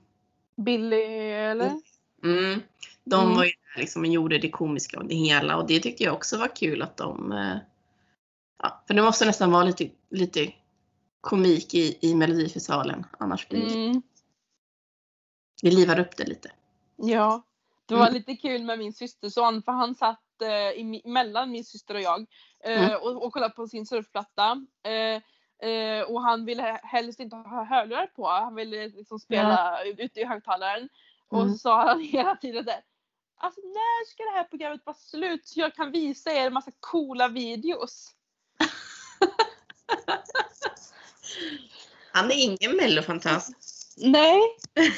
Billy 0.57 1.02
eller? 1.30 1.80
Mm. 2.25 2.61
De 3.04 3.23
Mm. 3.25 3.37
var 3.37 3.45
ju 3.45 3.50
där 3.75 3.80
liksom 3.80 4.02
och 4.02 4.09
gjorde 4.09 4.38
det 4.38 4.50
komiska 4.50 4.99
och 4.99 5.04
det 5.07 5.14
hela 5.14 5.57
och 5.57 5.66
det 5.66 5.80
tycker 5.80 6.04
jag 6.04 6.14
också 6.14 6.38
var 6.38 6.57
kul 6.57 6.83
att 6.83 6.97
de 6.97 7.33
eh, 7.33 7.57
ja, 8.62 8.85
För 8.87 8.95
det 8.95 9.02
måste 9.02 9.26
nästan 9.26 9.50
vara 9.50 9.64
lite, 9.64 9.90
lite 10.11 10.52
komik 11.21 11.75
i, 11.75 11.99
i 12.00 12.14
Melodifestivalen 12.14 13.07
annars 13.19 13.49
blir 13.49 13.76
Mm. 13.76 14.02
det 15.62 15.71
livar 15.71 15.99
upp 16.00 16.16
det 16.16 16.25
lite. 16.25 16.50
Ja. 16.97 17.42
Det 17.90 17.97
var 17.97 18.02
Mm. 18.06 18.14
lite 18.14 18.37
kul 18.37 18.62
med 18.62 18.78
min 18.78 18.92
systerson 18.92 19.62
för 19.62 19.73
han 19.73 19.94
satt 19.94 20.42
eh, 20.42 20.49
i, 20.80 21.02
mellan 21.04 21.50
min 21.50 21.64
syster 21.64 21.94
och 21.94 22.00
jag 22.00 22.26
eh, 22.64 22.85
Mm. 22.85 23.00
och, 23.02 23.26
och 23.26 23.32
kollade 23.32 23.54
på 23.54 23.68
sin 23.68 23.87
surfplatta. 23.87 24.66
Eh, 24.82 25.23
eh, 25.70 26.02
och 26.02 26.23
han 26.23 26.44
ville 26.44 26.80
helst 26.82 27.20
inte 27.20 27.37
ha 27.37 27.64
hörlurar 27.64 28.06
på. 28.06 28.28
Han 28.28 28.54
ville 28.54 28.88
liksom 28.88 29.18
spela 29.18 29.85
ute 29.85 30.20
i 30.20 30.25
högtalaren. 30.25 30.88
Och 31.28 31.40
Mm. 31.42 31.52
så 31.52 31.59
sa 31.59 31.88
han 31.88 32.00
hela 32.00 32.37
tiden 32.37 32.64
där. 32.64 32.80
Alltså 33.42 33.61
när 33.61 34.06
ska 34.11 34.23
det 34.23 34.30
här 34.30 34.44
programmet 34.44 34.80
vara 34.85 34.97
slut 34.97 35.49
så 35.49 35.61
jag 35.61 35.75
kan 35.75 35.92
visa 35.92 36.32
er 36.32 36.47
en 36.47 36.52
massa 36.52 36.70
coola 36.80 37.28
videos? 37.28 38.14
Han 42.12 42.30
är 42.30 42.44
ingen 42.44 42.76
mellofantast. 42.76 43.52
Nej. 43.97 44.40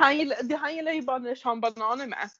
Han 0.00 0.18
gillar, 0.18 0.58
han 0.58 0.74
gillar 0.76 0.92
ju 0.92 1.02
bara 1.02 1.18
när 1.18 1.34
Sean 1.34 1.60
Banan 1.60 2.00
är 2.00 2.06
med. 2.06 2.30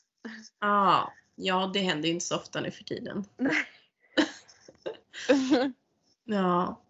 Ah, 0.58 1.02
ja, 1.36 1.70
det 1.74 1.80
händer 1.80 2.08
ju 2.08 2.14
inte 2.14 2.26
så 2.26 2.36
ofta 2.36 2.60
nu 2.60 2.70
för 2.70 2.84
tiden. 2.84 3.24
Ja. 6.24 6.82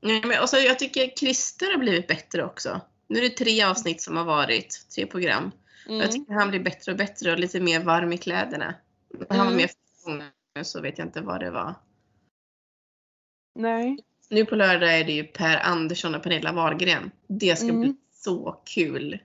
Nej, 0.00 0.22
men 0.24 0.42
också, 0.42 0.56
jag 0.56 0.78
tycker 0.78 1.16
Christer 1.16 1.70
har 1.70 1.78
blivit 1.78 2.06
bättre 2.06 2.44
också. 2.44 2.80
Nu 3.06 3.18
är 3.18 3.22
det 3.22 3.30
tre 3.36 3.62
avsnitt 3.62 4.02
som 4.02 4.16
har 4.16 4.24
varit, 4.24 4.86
tre 4.94 5.06
program. 5.06 5.50
Jag 5.86 5.94
Mm. 5.96 6.10
tycker 6.10 6.32
han 6.32 6.48
blir 6.50 6.60
bättre 6.60 6.92
och 6.92 6.98
bättre 6.98 7.32
och 7.32 7.38
lite 7.38 7.60
mer 7.60 7.80
varm 7.80 8.12
i 8.12 8.18
kläderna. 8.18 8.74
Han 9.28 9.38
var 9.38 9.44
Mm. 9.46 9.56
med 9.56 9.70
förra 10.04 10.64
så 10.64 10.80
vet 10.80 10.98
jag 10.98 11.06
inte 11.08 11.20
vad 11.20 11.40
det 11.40 11.50
var. 11.50 11.74
Nej. 13.54 13.98
Nu 14.28 14.44
på 14.44 14.56
lördag 14.56 14.98
är 15.00 15.04
det 15.04 15.12
ju 15.12 15.24
Per 15.24 15.56
Andersson 15.58 16.14
och 16.14 16.22
Pernilla 16.22 16.52
Wahlgren. 16.52 17.10
Det 17.26 17.56
ska 17.56 17.68
Mm. 17.68 17.80
bli 17.80 17.96
så 18.12 18.62
kul. 18.64 19.18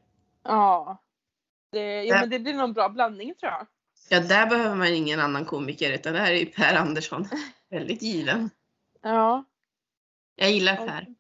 Ja. 0.50 0.98
Det, 1.72 2.04
ja 2.04 2.20
men 2.20 2.30
det 2.30 2.40
blir 2.40 2.54
någon 2.54 2.74
bra 2.74 2.90
blandning 2.90 3.36
tror 3.36 3.52
jag. 3.52 3.68
Ja, 4.10 4.20
där 4.20 4.50
behöver 4.50 4.76
man 4.76 4.88
ingen 4.88 5.20
annan 5.20 5.46
komiker 5.46 5.94
utan 5.94 6.14
det 6.14 6.20
här 6.20 6.32
är 6.32 6.46
Per 6.46 6.76
Andersson. 6.76 7.26
Väldigt 7.70 8.02
given. 8.02 8.50
Ja. 9.02 9.44
Jag 10.36 10.52
gillar 10.52 10.76
Per. 10.76 11.16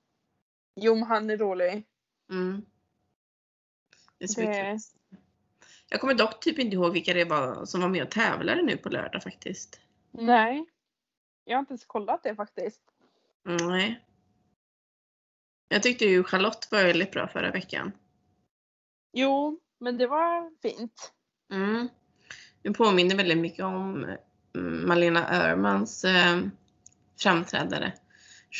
Jo 0.75 0.95
men 0.95 1.03
han 1.03 1.29
är 1.29 1.37
rolig. 1.37 1.83
Mm. 2.31 2.65
Det 4.17 4.23
är 4.23 4.27
så 4.27 4.41
Det- 4.41 4.47
mycket. 4.47 4.81
Jag 5.89 6.01
kommer 6.01 6.13
dock 6.13 6.39
typ 6.39 6.59
inte 6.59 6.75
ihåg 6.75 6.93
vilka 6.93 7.13
det 7.13 7.25
var 7.25 7.65
som 7.65 7.81
var 7.81 7.89
med 7.89 8.03
och 8.03 8.11
tävlade 8.11 8.61
nu 8.61 8.77
på 8.77 8.89
lördag 8.89 9.23
faktiskt. 9.23 9.81
Nej. 10.11 10.65
Jag 11.43 11.55
har 11.55 11.59
inte 11.59 11.71
ens 11.71 11.85
kollat 11.85 12.23
det 12.23 12.35
faktiskt. 12.35 12.81
Nej. 13.43 14.05
Jag 15.67 15.83
tyckte 15.83 16.05
ju 16.05 16.23
Charlotte 16.23 16.67
var 16.71 16.83
väldigt 16.83 17.11
bra 17.11 17.27
förra 17.27 17.51
veckan. 17.51 17.91
Jo, 19.13 19.59
men 19.79 19.97
det 19.97 20.07
var 20.07 20.51
fint. 20.61 21.11
Mm. 21.51 21.89
Det 22.61 22.71
påminner 22.73 23.15
väldigt 23.15 23.37
mycket 23.37 23.65
om 23.65 24.03
mm, 24.55 24.87
Malena 24.87 25.29
Öhrmans 25.29 26.03
eh, 26.05 26.41
framträdare 27.19 27.93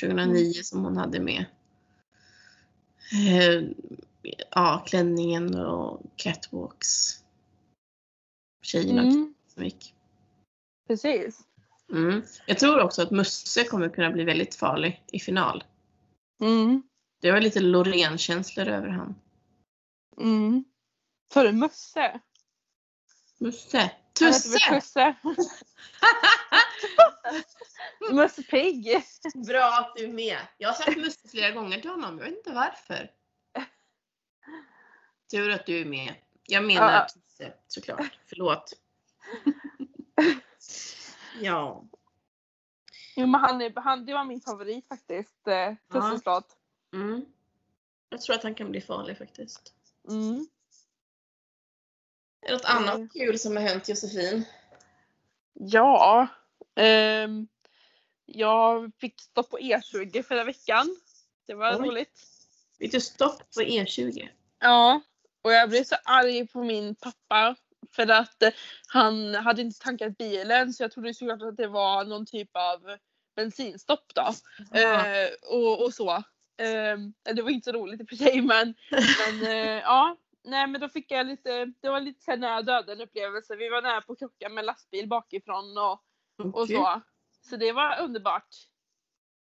2009 0.02 0.54
som 0.64 0.84
hon 0.84 0.98
hade 0.98 1.20
med. 1.20 1.46
Eh, 3.14 3.64
ja, 4.52 4.84
klänningen 4.88 5.56
och 5.60 6.02
catwalks. 6.16 7.24
Tjejerna 8.62 9.02
Mm, 9.02 9.34
som 9.54 9.64
gick. 9.64 9.94
precis. 10.88 11.40
Mm. 11.92 12.22
Jag 12.46 12.60
tror 12.60 12.82
också 12.82 13.02
att 13.02 13.12
Musse 13.12 13.64
kommer 13.64 13.90
kunna 13.90 14.12
bli 14.12 14.24
väldigt 14.24 14.56
farlig 14.56 15.04
i 15.12 15.20
final. 15.20 15.64
Mm, 16.42 16.84
Det 17.22 17.32
var 17.32 17.42
lite 17.42 17.60
Loreen-känslor 17.60 18.68
över 18.68 18.88
han. 18.88 19.16
Mm. 20.20 20.64
Sa 21.34 21.44
du 21.44 21.52
Musse? 21.52 22.20
Musse! 23.38 23.92
Tusse! 24.14 24.60
Tusse? 24.70 25.16
Musse 28.12 28.44
Pigg. 28.44 29.04
Bra 29.48 29.64
att 29.64 29.96
du 29.96 30.04
är 30.04 30.14
med. 30.14 30.38
Jag 30.58 30.70
har 30.70 30.74
sagt 30.74 30.98
Musse 30.98 31.28
flera 31.28 31.52
gånger 31.52 31.82
till 31.82 31.90
honom. 31.90 32.18
Jag 32.18 32.26
vet 32.26 32.38
inte 32.38 32.52
varför. 32.52 33.12
Tur 35.32 35.52
att 35.52 35.66
du 35.66 35.82
är 35.82 35.86
med. 35.86 36.16
Jag 36.48 36.66
menar 36.66 36.94
Ja. 36.94 37.08
Tusse 37.08 37.54
såklart. 37.68 38.20
Förlåt. 38.26 38.74
ja. 41.42 41.86
Jo 43.16 43.28
men 43.28 43.42
han, 43.42 43.62
är, 43.62 43.74
han, 43.82 44.06
det 44.06 44.14
var 44.14 44.24
min 44.24 44.42
favorit 44.42 44.88
faktiskt. 44.88 45.48
Eh, 45.48 45.74
Tusses 45.92 46.26
låt. 46.26 46.58
Mm. 46.94 47.26
Jag 48.10 48.22
tror 48.22 48.36
att 48.36 48.44
han 48.44 48.56
kan 48.56 48.72
bli 48.72 48.82
farlig 48.82 49.18
faktiskt. 49.18 49.74
Mm. 50.08 50.48
Är 52.42 52.48
det 52.48 52.54
något 52.54 52.70
Mm. 52.70 52.78
annat 52.90 53.14
kul 53.14 53.40
som 53.40 53.56
har 53.56 53.64
hänt 53.64 53.90
Josefin? 53.90 54.46
Ja. 55.54 56.28
ehm, 56.76 57.48
jag 58.26 58.92
fick 59.00 59.22
stopp 59.22 59.50
på 59.50 59.58
E20 59.60 60.24
förra 60.24 60.44
veckan. 60.44 60.96
Det 61.48 61.54
var 61.54 61.82
Oj. 61.82 61.88
roligt. 61.88 62.20
Fick 62.78 62.92
du 62.92 63.02
stopp 63.02 63.54
på 63.56 63.62
E 63.62 63.84
E20? 63.84 64.28
Ja. 64.60 65.02
Och 65.42 65.52
jag 65.52 65.70
blev 65.70 65.84
så 65.84 65.96
arg 66.04 66.48
på 66.48 66.64
min 66.64 66.96
pappa. 66.96 67.56
För 67.92 68.08
att 68.12 68.44
eh, 68.44 68.54
han 68.88 69.36
hade 69.36 69.62
inte 69.62 69.80
tankat 69.80 70.18
bilen 70.18 70.74
så 70.74 70.84
jag 70.84 70.92
trodde 70.92 71.14
såklart 71.14 71.42
att 71.42 71.58
det 71.58 71.68
var 71.68 72.06
någon 72.06 72.26
typ 72.26 72.50
av 72.54 72.98
bensinstopp 73.36 74.12
då. 74.16 74.34
Eh, 74.80 75.30
och, 75.42 75.84
och 75.84 75.94
så. 75.94 76.24
Eh, 76.60 76.98
det 77.36 77.42
var 77.42 77.50
inte 77.50 77.72
så 77.72 77.78
roligt 77.78 78.02
i 78.02 78.04
och 78.04 78.10
för 78.10 78.16
sig 78.16 78.42
men, 78.42 78.74
men 78.92 79.52
eh, 79.52 79.82
ja. 79.82 80.18
Nej 80.44 80.68
men 80.68 80.82
då 80.82 80.90
fick 80.90 81.12
jag 81.12 81.28
lite, 81.28 81.66
det 81.66 81.90
var 81.90 82.00
lite 82.00 82.24
så 82.24 82.36
nära 82.36 82.62
döden 82.62 83.02
upplevelse. 83.02 83.56
Vi 83.56 83.70
var 83.70 83.82
nära 83.82 84.02
på 84.02 84.14
att 84.14 84.20
krocka 84.20 84.50
med 84.50 84.66
lastbil 84.66 85.08
bakifrån 85.08 85.78
och, 85.78 85.92
och 86.38 86.62
Okej. 86.62 86.76
så. 86.76 87.02
Så 87.42 87.58
det 87.58 87.72
var 87.72 88.02
underbart. 88.02 88.48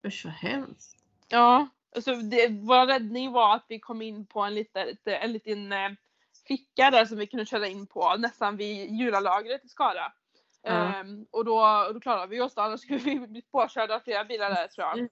Usch 0.07 0.24
vad 0.24 0.35
hemskt. 0.35 0.96
Ja. 1.28 1.68
Alltså 1.96 2.14
det, 2.14 2.48
vår 2.48 2.87
räddning 2.87 3.33
var 3.33 3.54
att 3.54 3.64
vi 3.68 3.78
kom 3.78 4.02
in 4.02 4.26
på 4.26 4.40
en 4.40 4.54
liten, 4.54 4.96
en 5.04 5.33
liten 5.33 5.72
eh, 5.72 5.90
ficka 6.48 6.90
där 6.90 7.04
som 7.04 7.18
vi 7.18 7.26
kunde 7.26 7.46
köra 7.46 7.66
in 7.66 7.87
på 7.87 8.16
nästan 8.16 8.57
vid 8.57 8.90
julalagret 8.90 9.64
i 9.64 9.68
Skara. 9.68 10.12
Ja. 10.62 10.70
Ehm, 10.70 11.26
och 11.31 11.44
då, 11.44 11.90
då 11.94 12.00
klarade 12.00 12.26
vi 12.26 12.40
oss 12.40 12.54
då, 12.54 12.62
annars 12.62 12.81
skulle 12.81 12.98
vi 12.98 13.18
blivit 13.18 13.52
påkörda 13.52 13.94
av 13.94 14.00
flera 14.00 14.24
bilar 14.24 14.50
där 14.50 14.68
tror 14.68 14.87
jag. 14.87 15.09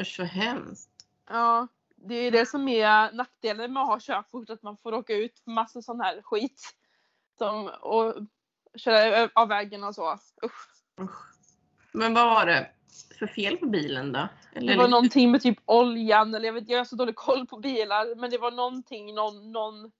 Usch 0.00 0.18
vad 0.18 0.28
hemskt. 0.28 0.90
Ja, 1.28 1.68
det 1.96 2.14
är 2.14 2.30
det 2.30 2.46
som 2.46 2.68
är 2.68 3.12
nackdelen 3.12 3.72
med 3.72 3.82
att 3.82 3.88
ha 3.88 4.00
körkort, 4.00 4.50
att 4.50 4.62
man 4.62 4.76
får 4.76 4.94
åka 4.94 5.14
ut 5.14 5.38
för 5.38 5.50
massa 5.50 5.82
sån 5.82 6.00
här 6.00 6.22
skit. 6.22 6.74
Som, 7.38 7.70
och 7.80 8.14
köra 8.76 9.30
av 9.34 9.48
vägen 9.48 9.84
och 9.84 9.94
så. 9.94 10.12
Usch. 10.44 10.68
Usch. 11.00 11.28
Men 11.92 12.14
vad 12.14 12.26
var 12.26 12.46
det 12.46 12.70
för 13.18 13.26
fel 13.26 13.56
på 13.56 13.66
bilen 13.66 14.12
då? 14.12 14.28
Eller 14.52 14.72
Det 14.72 14.78
var 14.78 14.88
någonting 14.88 15.30
med 15.30 15.42
typ 15.42 15.58
oljan 15.64 16.34
eller 16.34 16.46
jag 16.46 16.52
vet 16.52 16.68
jag 16.68 16.78
har 16.78 16.84
så 16.84 16.96
dålig 16.96 17.16
koll 17.16 17.46
på 17.46 17.56
bilar 17.58 18.14
men 18.16 18.30
det 18.30 18.38
var 18.38 18.50
någonting, 18.50 19.14
någon, 19.14 19.52
någon 19.52 19.90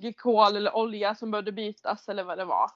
glykol 0.00 0.56
eller 0.56 0.76
olja 0.76 1.14
som 1.14 1.30
behövde 1.30 1.52
bytas 1.52 2.08
eller 2.08 2.24
vad 2.24 2.38
det 2.38 2.44
var. 2.44 2.70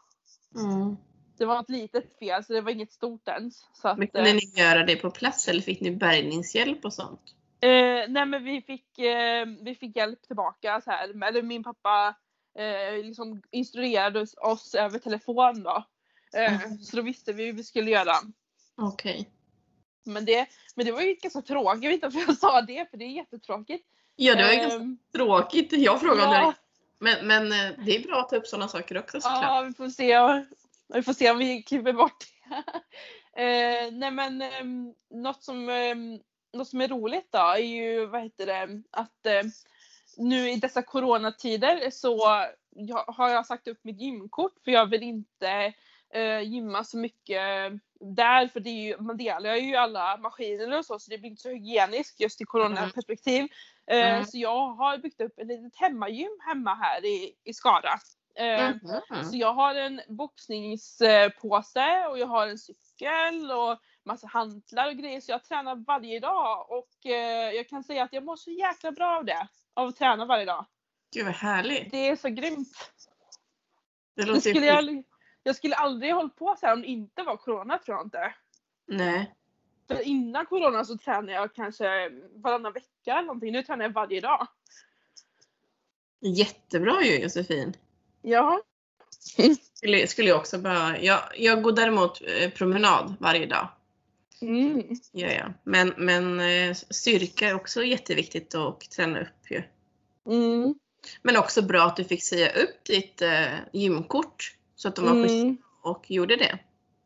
Mm. 0.55 0.97
Det 1.39 1.45
var 1.45 1.61
ett 1.61 1.71
litet 1.71 2.19
fel 2.19 2.45
så 2.45 2.53
det 2.53 2.61
var 2.61 2.71
inget 2.71 2.93
stort 2.93 3.29
ens. 3.29 3.67
Så 3.73 3.89
att, 3.89 3.99
Men 3.99 4.09
kunde 4.09 4.31
eh, 4.31 4.35
ni 4.37 4.53
göra 4.61 4.85
det 4.85 4.97
på 4.97 5.11
plats 5.11 5.49
eller 5.49 5.61
fick 5.61 5.81
ni 5.81 5.91
bärgningshjälp 5.91 6.85
och 6.85 6.93
sånt? 6.93 7.21
Eh, 7.61 7.69
nej 8.09 8.27
men 8.27 8.45
vi 8.45 8.63
fick, 8.63 8.99
eh, 8.99 9.47
vi 9.61 9.75
fick 9.75 9.97
hjälp 9.97 10.23
tillbaka 10.23 10.81
så 10.85 10.91
här. 10.91 11.25
Eller 11.29 11.43
min 11.43 11.65
pappa 11.65 12.15
eh, 12.59 13.05
liksom 13.05 13.43
instruerade 13.51 14.27
oss, 14.41 14.75
över 14.75 14.99
telefon 14.99 15.63
då. 15.63 15.85
Eh, 16.37 16.65
Mm. 16.65 16.79
Så 16.79 16.97
då 16.97 17.03
visste 17.03 17.33
vi 17.33 17.45
hur 17.45 17.53
vi 17.53 17.65
skulle 17.65 17.91
göra. 17.91 18.13
Okej. 18.77 19.31
Men 20.05 20.25
det, 20.25 20.47
men 20.75 20.87
det 20.87 20.93
var 20.93 21.01
ju 21.01 21.15
ganska 21.15 21.43
tråkigt, 21.43 21.83
jag 21.85 21.91
vet 21.91 21.95
inte 21.95 22.07
varför 22.07 22.31
jag 22.33 22.39
sa 22.39 22.61
det 22.63 22.91
för 22.91 22.97
det 22.97 23.05
är 23.05 23.09
jättetråkigt. 23.11 23.87
Ja, 24.17 24.35
det 24.35 24.43
var 24.43 24.51
ju 24.51 24.57
ganska 24.57 24.77
Ehm, 24.81 24.99
tråkigt. 25.15 25.73
Jag 25.73 26.01
frågade 26.01 26.37
ja. 26.37 26.55
Men, 26.99 27.27
men 27.27 27.53
eh, 27.53 27.85
det 27.85 27.97
är 27.97 28.03
bra 28.03 28.21
att 28.21 28.29
ta 28.29 28.37
upp 28.37 28.47
sådana 28.47 28.69
saker 28.69 28.99
också 28.99 29.21
såklart. 29.21 29.43
ja, 29.43 29.63
vi 29.63 29.73
får 29.73 29.89
se. 29.89 30.13
Vi 30.95 31.03
får 31.03 31.13
se 31.13 31.31
om 31.31 31.39
vi 31.39 31.63
klipper 31.63 31.93
bort 31.93 32.25
det. 32.49 33.43
eh, 33.43 33.93
nej 33.93 34.11
men 34.11 34.43
um, 34.61 34.95
något 35.11 35.43
som, 35.43 35.69
ehm, 35.69 36.19
något 36.53 36.69
som 36.69 36.81
är 36.81 36.89
roligt 36.89 37.29
då 37.33 37.39
är 37.39 37.59
ju 37.59 38.07
vad 38.07 38.23
heter 38.23 38.47
det 38.47 38.83
att 38.91 39.27
eh, 39.27 39.43
nu 40.17 40.51
i 40.51 40.57
dessa 40.57 40.83
coronatider 40.83 41.91
så 41.91 42.19
jag, 42.71 43.05
har 43.07 43.29
jag 43.29 43.47
sagt 43.47 43.69
upp 43.69 43.79
mitt 43.83 44.01
gymkort 44.01 44.55
för 44.65 44.71
jag 44.71 44.87
vill 44.87 45.03
inte 45.03 45.75
eh, 46.15 46.41
gymma 46.41 46.85
så 46.85 46.99
mycket 46.99 47.43
där 48.01 48.49
för 48.49 48.61
det 48.61 48.71
är 48.71 48.85
ju, 48.85 48.99
man 48.99 49.17
delar 49.17 49.55
ju 49.55 49.77
alla 49.77 50.17
maskiner 50.17 50.79
och 50.79 50.87
så 50.87 50.99
så 50.99 51.11
det 51.11 51.19
blir 51.19 51.31
inte 51.31 51.43
så 51.43 51.51
hygieniskt 51.51 52.21
just 52.21 52.41
i 52.41 52.45
coronaperspektiv. 52.45 53.43
Eh, 53.91 54.15
Mm. 54.15 54.25
Så 54.25 54.39
jag 54.39 54.69
har 54.69 54.99
byggt 54.99 55.21
upp 55.21 55.39
ett 55.39 55.47
litet 55.47 55.77
hemmagym 55.77 56.41
hemma 56.47 56.75
här 56.75 57.05
i, 57.05 57.35
i 57.45 57.55
Skara. 57.55 57.99
Eh, 58.35 58.71
Mhm. 59.11 59.25
så 59.25 59.37
jag 59.37 59.55
har 59.55 59.75
en 59.75 60.01
boxningspåse 60.09 62.07
och 62.11 62.19
jag 62.19 62.27
har 62.27 62.47
en 62.49 62.59
cykel 62.59 63.51
och 63.51 63.81
massa 64.05 64.27
hantlar 64.27 64.89
och 64.89 64.97
grejer 64.97 65.21
så 65.21 65.33
jag 65.33 65.45
tränar 65.45 65.77
varje 65.77 66.21
dag 66.21 66.71
och 66.71 67.07
eh, 67.07 67.51
jag 67.51 67.69
kan 67.69 67.85
säga 67.85 68.05
att 68.05 68.13
jag 68.13 68.25
mår 68.25 68.37
så 68.37 68.51
jäkla 68.51 68.93
bra 68.93 69.17
av 69.19 69.25
det. 69.25 69.49
Av 69.75 69.89
att 69.89 69.97
träna 69.97 70.25
varje 70.27 70.45
dag. 70.45 70.67
Gud 71.15 71.25
vad 71.25 71.35
härligt. 71.35 71.91
Det 71.91 72.09
är 72.09 72.17
så 72.17 72.29
grymt. 72.29 72.69
Det 74.17 74.23
Det 74.23 74.29
låter 74.29 74.41
skulle 74.41 74.61
ju 74.61 74.67
jag, 74.67 75.05
jag... 75.43 75.57
skulle 75.57 75.75
aldrig 75.75 76.15
hållit 76.15 76.37
på 76.37 76.57
så 76.61 76.67
här 76.67 76.73
om 76.73 76.81
det 76.81 76.87
inte 76.87 77.23
var 77.23 77.37
corona 77.37 77.79
tror 77.79 77.97
jag 77.97 78.07
inte. 78.07 78.35
Nej. 78.87 79.35
För 79.89 80.01
innan 80.03 80.47
corona 80.47 80.85
så 80.85 80.99
tränade 80.99 81.33
jag 81.33 81.55
kanske 81.55 82.11
varannan 82.35 82.73
vecka 82.73 83.13
eller 83.13 83.23
någonting. 83.23 83.53
Nu 83.53 83.63
tränar 83.63 83.85
jag 83.85 83.93
varje 83.93 84.21
dag. 84.21 84.47
Jättebra 86.21 87.03
ju 87.03 87.19
Josefin. 87.19 87.77
Ja. 88.25 88.63
Skulle, 89.75 90.07
skulle 90.07 90.29
jag 90.29 90.39
också 90.39 90.59
behöva. 90.59 90.99
Jag, 90.99 91.21
jag 91.37 91.63
går 91.63 91.73
däremot 91.73 92.23
eh, 92.23 92.51
promenad 92.51 93.15
varje 93.21 93.47
dag. 93.47 93.69
Mm. 94.41 94.83
Gör 95.13 95.29
jag. 95.29 95.53
Men, 95.65 95.95
men 95.97 96.41
eh, 96.41 96.75
styrka 96.75 97.49
är 97.49 97.55
också 97.55 97.85
jätteviktigt 97.85 98.55
att 98.55 98.81
träna 98.81 99.21
upp 99.21 99.51
ju. 99.51 99.63
Mm. 100.27 100.75
Men 101.23 101.37
också 101.37 101.63
bra 101.63 101.83
att 101.83 101.97
du 101.97 102.05
fick 102.05 102.23
säga 102.23 102.49
upp 102.63 102.85
ditt 102.85 103.23
eh, 103.23 103.47
gymkort 103.73 104.57
så 104.75 104.89
att 104.89 104.97
de 104.97 105.05
var 105.05 105.13
Mm. 105.13 105.57
och 105.83 106.11
gjorde 106.11 106.37
det. 106.37 106.59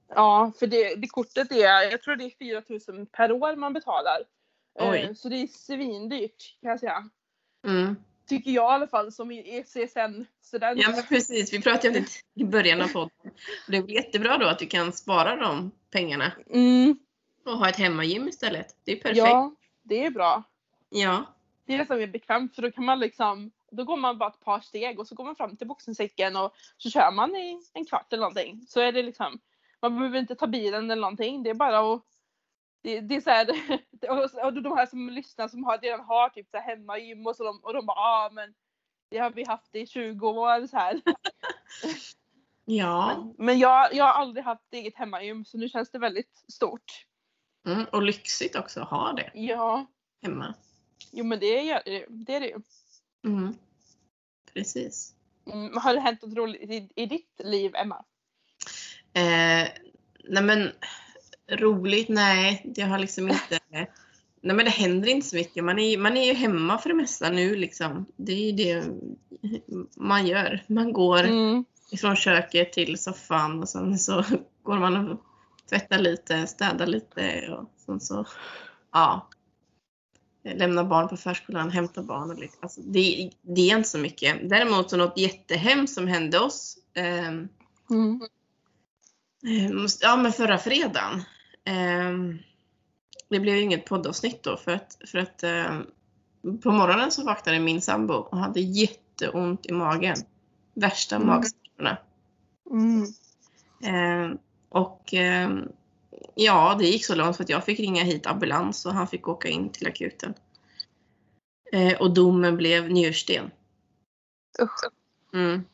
Ja, 0.09 0.53
för 0.59 0.67
det, 0.67 0.95
det 0.95 1.07
kortet 1.07 1.53
är, 1.53 1.91
jag 1.91 2.03
tror 2.03 2.17
det 2.17 2.25
är 2.25 2.31
4000 2.39 3.07
per 3.07 3.33
år 3.33 3.57
man 3.57 3.73
betalar. 3.73 4.19
Oj. 4.75 4.99
Eh, 4.99 5.15
Så 5.15 5.29
det 5.29 5.37
är 5.37 5.47
svindyrt 5.47 6.57
kan 6.63 6.71
jag 6.71 6.81
säga. 6.81 7.11
Mm. 7.67 7.97
Tycker 8.29 8.51
jag 8.51 8.73
i 8.73 8.75
alla 8.75 8.87
fall 8.87 9.13
som 9.13 9.31
E 9.33 9.65
CSN-student. 9.67 10.83
Ja 10.83 10.91
men 10.91 11.03
precis, 11.09 11.53
vi 11.53 11.63
pratade 11.63 11.89
om 11.89 12.05
det 12.35 12.43
i 12.43 12.45
början 12.45 12.83
av 12.83 12.89
podden. 12.89 13.11
Det 13.69 13.77
är 13.77 13.83
väl 13.83 13.91
jättebra 13.91 14.39
då 14.39 14.47
att 14.47 14.59
du 14.59 14.67
kan 14.67 14.93
spara 14.93 15.37
de 15.37 15.71
pengarna 15.91 16.33
Mm, 16.51 16.99
och 17.45 17.53
ha 17.53 17.69
ett 17.69 17.77
hemmagym 17.77 18.29
istället. 18.29 18.77
Det 18.85 18.93
är 18.93 18.97
perfekt. 18.97 19.19
ja, 19.19 19.55
det 19.83 20.05
är 20.05 20.11
bra. 20.11 20.43
Ja. 20.91 21.25
Det 21.67 21.75
är 21.75 21.79
nästan 21.79 21.99
mer 21.99 22.07
bekvämt 22.07 22.55
för 22.55 22.63
då 22.63 22.71
kan 22.71 22.85
man 22.85 23.01
liksom, 23.01 23.51
då 23.71 23.85
går 23.85 23.97
man 23.97 24.19
bara 24.19 24.29
ett 24.29 24.45
par 24.45 24.61
steg 24.61 25.01
och 25.01 25.09
så 25.09 25.15
går 25.15 25.25
man 25.25 25.37
fram 25.37 25.57
till 25.57 25.67
boxningssäcken 25.67 26.37
och 26.37 26.55
så 26.77 26.91
kör 26.91 27.13
man 27.13 27.37
i 27.37 27.61
en 27.75 27.85
kvart 27.85 28.13
eller 28.13 28.21
någonting. 28.21 28.65
Så 28.69 28.81
är 28.81 28.93
det 28.93 29.03
liksom, 29.03 29.39
man 29.81 29.97
behöver 29.99 30.19
inte 30.19 30.35
ta 30.35 30.47
bilen 30.47 30.91
eller 30.91 31.01
någonting. 31.03 31.43
Det 31.43 31.51
är 31.51 31.55
bara 31.55 31.95
att 31.95 32.03
det, 32.89 33.01
det 33.01 33.15
är 33.17 33.21
så 33.21 33.31
här, 33.31 33.47
och, 34.45 34.63
de 34.63 34.77
här 34.77 34.87
som 34.87 35.11
lyssnar 35.11 35.49
som 35.49 35.65
har, 35.65 35.79
redan 35.79 36.01
har 36.01 36.29
typ 36.29 36.51
så 36.51 36.57
här 36.57 36.65
hemmagym 36.65 37.27
och 37.27 37.37
så 37.37 37.45
de, 37.45 37.61
och 37.65 37.75
de 37.75 37.87
bara 37.87 37.99
ah, 37.99 38.31
men 38.33 38.55
det 39.11 39.19
har 39.19 39.31
vi 39.31 39.45
haft 39.45 39.75
i 39.75 39.87
20 39.87 40.29
år 40.29 40.67
så 40.67 40.77
här. 40.77 41.01
Ja. 42.71 43.27
Men 43.39 43.59
jag, 43.59 43.95
jag 43.95 44.05
har 44.05 44.13
aldrig 44.13 44.45
haft 44.45 44.73
eget 44.73 44.97
hemmagym 44.97 45.45
så 45.45 45.59
nu 45.59 45.69
känns 45.69 45.91
det 45.91 45.99
väldigt 45.99 46.45
stort. 46.53 47.07
Mm. 47.67 47.85
Och 47.93 48.03
lyxigt 48.03 48.57
också 48.57 48.81
att 48.81 48.89
ha 48.89 49.13
det 49.13 49.31
Ja, 49.35 49.87
hemma. 50.23 50.55
jo 51.13 51.25
men 51.25 51.39
det 51.39 51.71
är 51.71 51.83
det, 52.09 52.35
är 52.35 52.41
det 52.41 52.47
ju. 52.47 52.61
Mm. 53.25 53.55
Precis. 54.55 55.15
Mm, 55.53 55.77
har 55.77 55.95
det 55.95 56.01
hänt 56.01 56.23
något 56.23 56.37
roligt 56.37 56.71
i, 56.71 56.89
i 56.95 57.07
ditt 57.07 57.41
liv 57.45 57.75
Emma? 57.75 58.05
Eh, 59.13 59.69
nej 60.25 60.43
men 60.43 60.73
roligt, 61.51 62.09
nej 62.09 62.63
det 62.75 62.83
har 62.83 62.99
liksom 62.99 63.29
inte 63.29 63.59
Nej 64.41 64.57
men 64.57 64.65
det 64.65 64.71
händer 64.71 65.09
inte 65.09 65.27
så 65.27 65.37
mycket. 65.37 65.65
Man 65.65 65.79
är, 65.79 65.99
man 65.99 66.17
är 66.17 66.27
ju 66.27 66.33
hemma 66.33 66.79
för 66.79 66.89
det 66.89 66.95
mesta 66.95 67.31
nu 67.31 67.57
liksom. 67.57 68.07
Det 68.17 68.33
är 68.33 68.47
ju 68.47 68.53
det 68.53 68.85
man 69.97 70.27
gör. 70.27 70.65
Man 70.67 70.93
går 70.93 71.25
Mm. 71.25 71.65
ifrån 71.91 72.17
köket 72.17 72.73
till 72.73 72.99
soffan 72.99 73.61
och 73.63 73.69
sen 73.69 73.99
så 73.99 74.25
går 74.63 74.79
man 74.79 75.11
och 75.11 75.21
tvättar 75.69 75.99
lite, 75.99 76.47
städar 76.47 76.87
lite 76.87 77.49
och 77.59 77.71
sen 77.87 78.01
så 78.01 78.27
ja. 78.93 79.29
Lämnar 80.55 80.85
barn 80.85 81.09
på 81.09 81.17
förskolan, 81.17 81.71
hämtar 81.71 82.03
barn 82.03 82.31
och 82.31 82.39
lite. 82.39 82.57
Alltså, 82.61 82.81
det, 82.81 83.31
det 83.43 83.71
är 83.71 83.77
inte 83.77 83.89
så 83.89 83.99
mycket. 83.99 84.51
Däremot 84.51 84.91
så 84.91 84.97
något 84.97 85.19
jättehemskt 85.19 85.95
som 85.95 86.07
hände 86.07 86.39
oss 86.41 86.79
ehm, 86.95 87.49
Mm. 87.91 88.21
Eh, 89.47 89.87
Ja 90.01 90.17
men 90.17 90.33
förra 90.33 90.59
fredagen. 90.59 91.23
Ehm, 91.69 92.39
Det 93.29 93.41
blev 93.41 93.57
ju 93.57 93.63
inget 93.63 93.87
poddavsnitt 93.87 94.43
då 94.43 94.57
för 94.57 94.73
att, 94.73 94.99
för 95.07 95.19
att 95.19 95.43
ehm, 95.43 95.87
på 96.63 96.71
morgonen 96.73 97.11
så 97.11 97.25
vaknade 97.25 97.59
min 97.59 97.81
sambo 97.83 98.15
och 98.15 98.39
hade 98.39 98.61
jätteont 98.61 99.67
i 99.67 99.73
magen. 99.73 100.17
Värsta 100.75 101.17
Mm. 101.17 101.29
magsmärtorna. 101.29 101.97
Mm. 102.71 103.05
Ehm, 103.85 104.39
Och 104.69 105.15
ehm, 105.15 105.69
ja, 106.35 106.77
det 106.79 106.85
gick 106.87 107.05
så 107.05 107.15
långt 107.15 107.37
för 107.37 107.45
att 107.45 107.51
jag 107.51 107.65
fick 107.65 107.81
ringa 107.81 108.03
hit 108.05 108.27
ambulans 108.27 108.87
och 108.87 108.93
han 108.93 109.07
fick 109.09 109.29
åka 109.29 109.49
in 109.49 109.69
till 109.73 109.87
akuten. 109.87 110.35
Eh, 111.73 112.01
Och 112.01 112.15
domen 112.15 112.57
blev 112.57 112.91
njursten. 112.91 113.51
Usch. 114.63 114.91
Mm. 115.35 115.65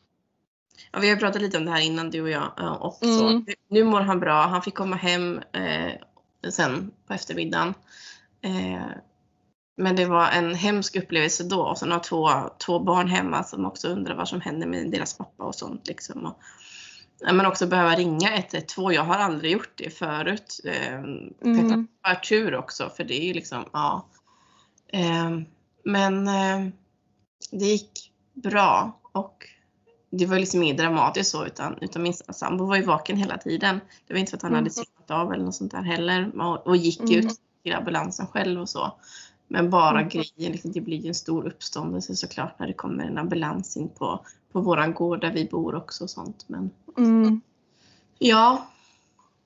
Ja, 0.91 0.99
vi 0.99 1.09
har 1.09 1.15
pratat 1.15 1.41
lite 1.41 1.57
om 1.57 1.65
det 1.65 1.71
här 1.71 1.81
innan 1.81 2.09
du 2.09 2.21
och 2.21 2.29
jag 2.29 2.51
ja, 2.57 2.75
och 2.75 2.97
så. 3.01 3.27
Mm. 3.27 3.45
Nu 3.69 3.83
mår 3.83 4.01
han 4.01 4.19
bra. 4.19 4.41
Han 4.41 4.61
fick 4.61 4.75
komma 4.75 4.95
hem 4.95 5.41
eh, 5.53 5.93
sen 6.49 6.91
på 7.07 7.13
eftermiddagen. 7.13 7.73
Eh, 8.41 8.87
men 9.77 9.95
det 9.95 10.05
var 10.05 10.27
en 10.29 10.55
hemsk 10.55 10.95
upplevelse 10.95 11.43
då. 11.43 11.61
Och 11.61 11.77
sen 11.77 11.91
har 11.91 11.99
två, 11.99 12.29
två 12.65 12.79
barn 12.79 13.07
hemma 13.07 13.43
som 13.43 13.65
också 13.65 13.87
undrar 13.87 14.15
vad 14.15 14.27
som 14.27 14.41
händer 14.41 14.67
med 14.67 14.91
deras 14.91 15.17
pappa 15.17 15.43
och 15.43 15.55
sånt. 15.55 15.87
Liksom. 15.87 16.25
Och, 16.25 16.39
men 17.33 17.45
också 17.45 17.67
behöva 17.67 17.95
ringa 17.95 18.37
112. 18.37 18.93
Jag 18.93 19.03
har 19.03 19.17
aldrig 19.17 19.51
gjort 19.51 19.73
det 19.75 19.89
förut. 19.89 20.59
Eh, 20.63 20.99
Mm. 21.45 21.87
Petra 22.03 22.19
tur 22.29 22.55
också 22.55 22.89
för 22.89 23.03
det 23.03 23.21
är 23.21 23.27
ju 23.27 23.33
liksom, 23.33 23.65
ja. 23.73 24.07
Eh, 24.87 25.31
men 25.83 26.27
eh, 26.27 26.67
det 27.51 27.65
gick 27.65 28.11
bra 28.33 28.99
och 29.11 29.47
det 30.17 30.25
var 30.25 30.39
liksom 30.39 30.63
inget 30.63 30.77
dramatiskt 30.77 31.31
så 31.31 31.45
utan, 31.45 31.77
utan 31.81 32.03
min 32.03 32.13
sambo 32.13 32.65
var 32.65 32.75
ju 32.75 32.83
vaken 32.83 33.17
hela 33.17 33.37
tiden. 33.37 33.79
Det 34.07 34.13
var 34.13 34.19
inte 34.19 34.29
för 34.29 34.37
att 34.37 34.41
han 34.41 34.51
Mm. 34.51 34.63
hade 34.63 34.69
somnat 34.69 35.11
av 35.11 35.33
eller 35.33 35.45
något 35.45 35.55
sånt 35.55 35.71
där 35.71 35.81
heller 35.81 36.41
och, 36.41 36.67
och 36.67 36.77
gick 36.77 36.99
Mm. 36.99 37.13
ut 37.19 37.39
till 37.63 37.73
ambulansen 37.73 38.27
själv 38.27 38.61
och 38.61 38.69
så. 38.69 38.93
Men 39.47 39.69
bara 39.69 39.99
Mm. 39.99 40.09
grejen, 40.09 40.51
liksom, 40.51 40.71
det 40.71 40.81
blir 40.81 40.97
ju 40.97 41.07
en 41.07 41.15
stor 41.15 41.47
uppståndelse 41.47 42.15
såklart 42.15 42.59
när 42.59 42.67
det 42.67 42.73
kommer 42.73 43.03
en 43.03 43.17
ambulans 43.17 43.77
in 43.77 43.89
på, 43.89 44.25
på 44.51 44.61
våran 44.61 44.93
gård 44.93 45.21
där 45.21 45.31
vi 45.31 45.45
bor 45.45 45.75
också 45.75 46.03
och 46.03 46.09
sånt. 46.09 46.45
Men 46.47 46.71
Mm. 46.97 47.41
ja, 48.19 48.67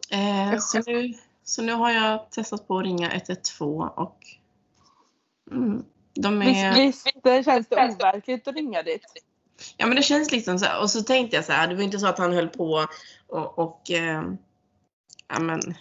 eh, 0.09 0.59
så, 0.59 0.81
nu, 0.87 1.13
så 1.43 1.61
nu 1.61 1.73
har 1.73 1.91
jag 1.91 2.31
testat 2.31 2.67
på 2.67 2.77
att 2.77 2.83
ringa 2.83 3.11
112 3.11 3.89
och 3.95 4.17
mm, 5.51 5.83
de 6.13 6.41
är... 6.41 6.73
Visst, 6.75 7.07
visst 7.23 7.45
känns 7.45 7.67
det 7.67 7.95
overkligt 7.95 8.47
att 8.47 8.55
ringa 8.55 8.83
dit? 8.83 9.03
Ja 9.77 9.87
men 9.87 9.95
det 9.95 10.03
känns 10.03 10.31
liksom 10.31 10.59
så 10.59 10.65
här. 10.65 10.81
Och 10.81 10.89
så 10.89 11.01
tänkte 11.01 11.35
jag 11.35 11.45
så 11.45 11.51
här, 11.51 11.67
det 11.67 11.75
var 11.75 11.83
inte 11.83 11.99
så 11.99 12.07
att 12.07 12.17
han 12.17 12.33
höll 12.33 12.47
på 12.47 12.87
och, 13.27 13.59
och 13.59 13.91
eh, 13.91 14.23
ja 15.27 15.39
men, 15.39 15.75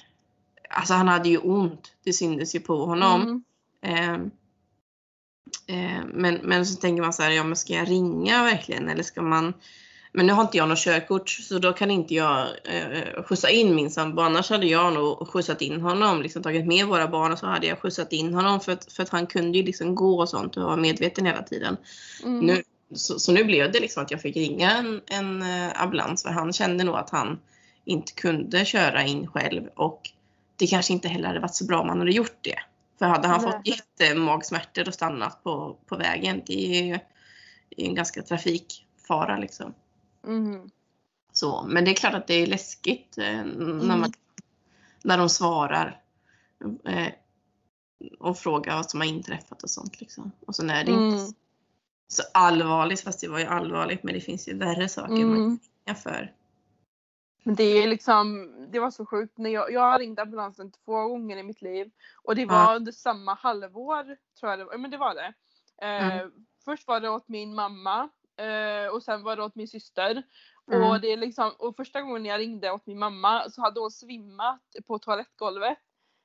alltså 0.70 0.94
han 0.94 1.08
hade 1.08 1.28
ju 1.28 1.38
ont. 1.38 1.92
Det 2.04 2.12
syntes 2.12 2.54
ju 2.54 2.60
på 2.60 2.84
honom. 2.84 3.44
Mm. 3.82 4.30
Eh, 5.66 5.74
eh, 5.76 6.04
men, 6.06 6.34
men 6.34 6.66
så 6.66 6.80
tänker 6.80 7.02
man 7.02 7.12
så 7.12 7.22
här, 7.22 7.30
ja 7.30 7.44
men 7.44 7.56
ska 7.56 7.72
jag 7.72 7.90
ringa 7.90 8.44
verkligen 8.44 8.88
eller 8.88 9.02
ska 9.02 9.22
man 9.22 9.54
men 10.12 10.26
nu 10.26 10.32
har 10.32 10.42
inte 10.42 10.56
jag 10.56 10.68
något 10.68 10.78
körkort 10.78 11.28
så 11.28 11.58
då 11.58 11.72
kan 11.72 11.90
inte 11.90 12.14
jag 12.14 12.46
eh, 12.64 13.22
skjutsa 13.22 13.50
in 13.50 13.74
min 13.74 13.90
sambo. 13.90 14.22
Annars 14.22 14.50
hade 14.50 14.66
jag 14.66 14.92
nog 14.92 15.28
skjutsat 15.28 15.62
in 15.62 15.80
honom, 15.80 16.22
liksom 16.22 16.42
tagit 16.42 16.66
med 16.66 16.86
våra 16.86 17.08
barn 17.08 17.32
och 17.32 17.38
så 17.38 17.46
hade 17.46 17.66
jag 17.66 17.78
skjutsat 17.78 18.12
in 18.12 18.34
honom 18.34 18.60
för 18.60 18.72
att, 18.72 18.92
för 18.92 19.02
att 19.02 19.08
han 19.08 19.26
kunde 19.26 19.58
ju 19.58 19.64
liksom 19.64 19.94
gå 19.94 20.20
och 20.20 20.28
sånt 20.28 20.56
och 20.56 20.62
vara 20.62 20.76
medveten 20.76 21.26
hela 21.26 21.42
tiden. 21.42 21.76
Mm. 22.24 22.40
Nu, 22.40 22.62
så, 22.94 23.18
så 23.18 23.32
nu 23.32 23.44
blev 23.44 23.72
det 23.72 23.80
liksom 23.80 24.02
att 24.02 24.10
jag 24.10 24.20
fick 24.20 24.36
ringa 24.36 24.70
en, 24.70 25.00
en 25.06 25.42
eh, 25.42 25.82
ambulans 25.82 26.22
för 26.22 26.30
han 26.30 26.52
kände 26.52 26.84
nog 26.84 26.96
att 26.96 27.10
han 27.10 27.40
inte 27.84 28.12
kunde 28.12 28.64
köra 28.64 29.04
in 29.04 29.26
själv 29.26 29.66
och 29.74 30.10
det 30.56 30.66
kanske 30.66 30.92
inte 30.92 31.08
heller 31.08 31.28
hade 31.28 31.40
varit 31.40 31.54
så 31.54 31.64
bra 31.64 31.80
om 31.80 31.88
han 31.88 31.98
hade 31.98 32.10
gjort 32.12 32.38
det. 32.40 32.58
För 32.98 33.06
hade 33.06 33.28
han 33.28 33.42
Nej. 33.42 33.52
fått 33.52 33.66
jättemagsmärtor 33.66 34.88
och 34.88 34.94
stannat 34.94 35.44
på, 35.44 35.76
på 35.86 35.96
vägen, 35.96 36.42
det 36.46 36.78
är 36.78 36.84
ju 36.84 36.98
det 37.68 37.82
är 37.82 37.88
en 37.88 37.94
ganska 37.94 38.22
trafikfara 38.22 39.36
liksom. 39.36 39.74
Mhm. 40.26 40.70
Så, 41.32 41.66
men 41.68 41.84
det 41.84 41.90
är 41.90 41.94
klart 41.94 42.14
att 42.14 42.26
det 42.26 42.34
är 42.34 42.46
läskigt 42.46 43.18
eh, 43.18 43.24
när, 43.24 43.42
Mm. 43.42 44.00
man, 44.00 44.12
när 45.02 45.18
de 45.18 45.28
svarar 45.28 46.00
eh, 46.84 47.12
och 48.18 48.38
frågar 48.38 48.76
vad 48.76 48.90
som 48.90 49.00
har 49.00 49.06
inträffat 49.06 49.62
och 49.62 49.70
sånt. 49.70 50.00
Liksom. 50.00 50.32
Och 50.46 50.56
så 50.56 50.62
är 50.62 50.84
det 50.84 50.90
inte 50.90 51.16
Mm. 51.16 51.32
Så 52.08 52.22
allvarligt, 52.34 53.00
fast 53.00 53.20
det 53.20 53.28
var 53.28 53.38
ju 53.38 53.44
allvarligt, 53.44 54.02
men 54.02 54.14
det 54.14 54.20
finns 54.20 54.48
ju 54.48 54.58
värre 54.58 54.88
saker 54.88 55.12
man 55.12 55.22
Mm. 55.22 55.58
kan 55.58 55.58
ringa 55.86 55.94
för. 55.94 56.32
Men 57.42 57.54
det 57.54 57.64
är 57.82 57.88
liksom, 57.88 58.54
det 58.70 58.80
var 58.80 58.90
så 58.90 59.06
sjukt. 59.06 59.38
När 59.38 59.50
jag, 59.50 59.72
jag 59.72 59.80
har 59.80 59.98
ringt 59.98 60.18
ambulansen 60.18 60.70
två 60.84 61.08
gånger 61.08 61.36
i 61.36 61.42
mitt 61.42 61.62
liv. 61.62 61.90
Och 62.22 62.34
det 62.36 62.46
var 62.46 62.56
Ja. 62.72 62.76
under 62.76 62.92
samma 62.92 63.34
halvår, 63.34 64.04
tror 64.40 64.50
jag 64.50 64.58
det 64.58 64.64
var. 64.64 64.78
Men 64.78 64.90
det 64.90 64.96
var 64.96 65.14
det. 65.14 65.32
Eh, 65.82 66.18
Mm. 66.18 66.30
Först 66.64 66.86
var 66.86 67.00
det 67.00 67.10
åt 67.10 67.28
min 67.28 67.54
mamma. 67.54 68.08
Eh, 68.36 68.92
och 68.94 69.02
sen 69.02 69.22
var 69.22 69.36
det 69.36 69.42
åt 69.42 69.54
min 69.54 69.68
syster. 69.68 70.22
Mm. 70.72 70.90
Och, 70.90 71.00
det 71.00 71.12
är 71.12 71.16
liksom, 71.16 71.50
och 71.58 71.76
första 71.76 72.02
gången 72.02 72.24
jag 72.24 72.38
ringde 72.40 72.70
åt 72.72 72.86
min 72.86 72.98
mamma 72.98 73.50
så 73.50 73.60
hade 73.60 73.80
hon 73.80 73.90
svimmat 73.90 74.60
på 74.86 74.98
toalettgolvet. 74.98 75.78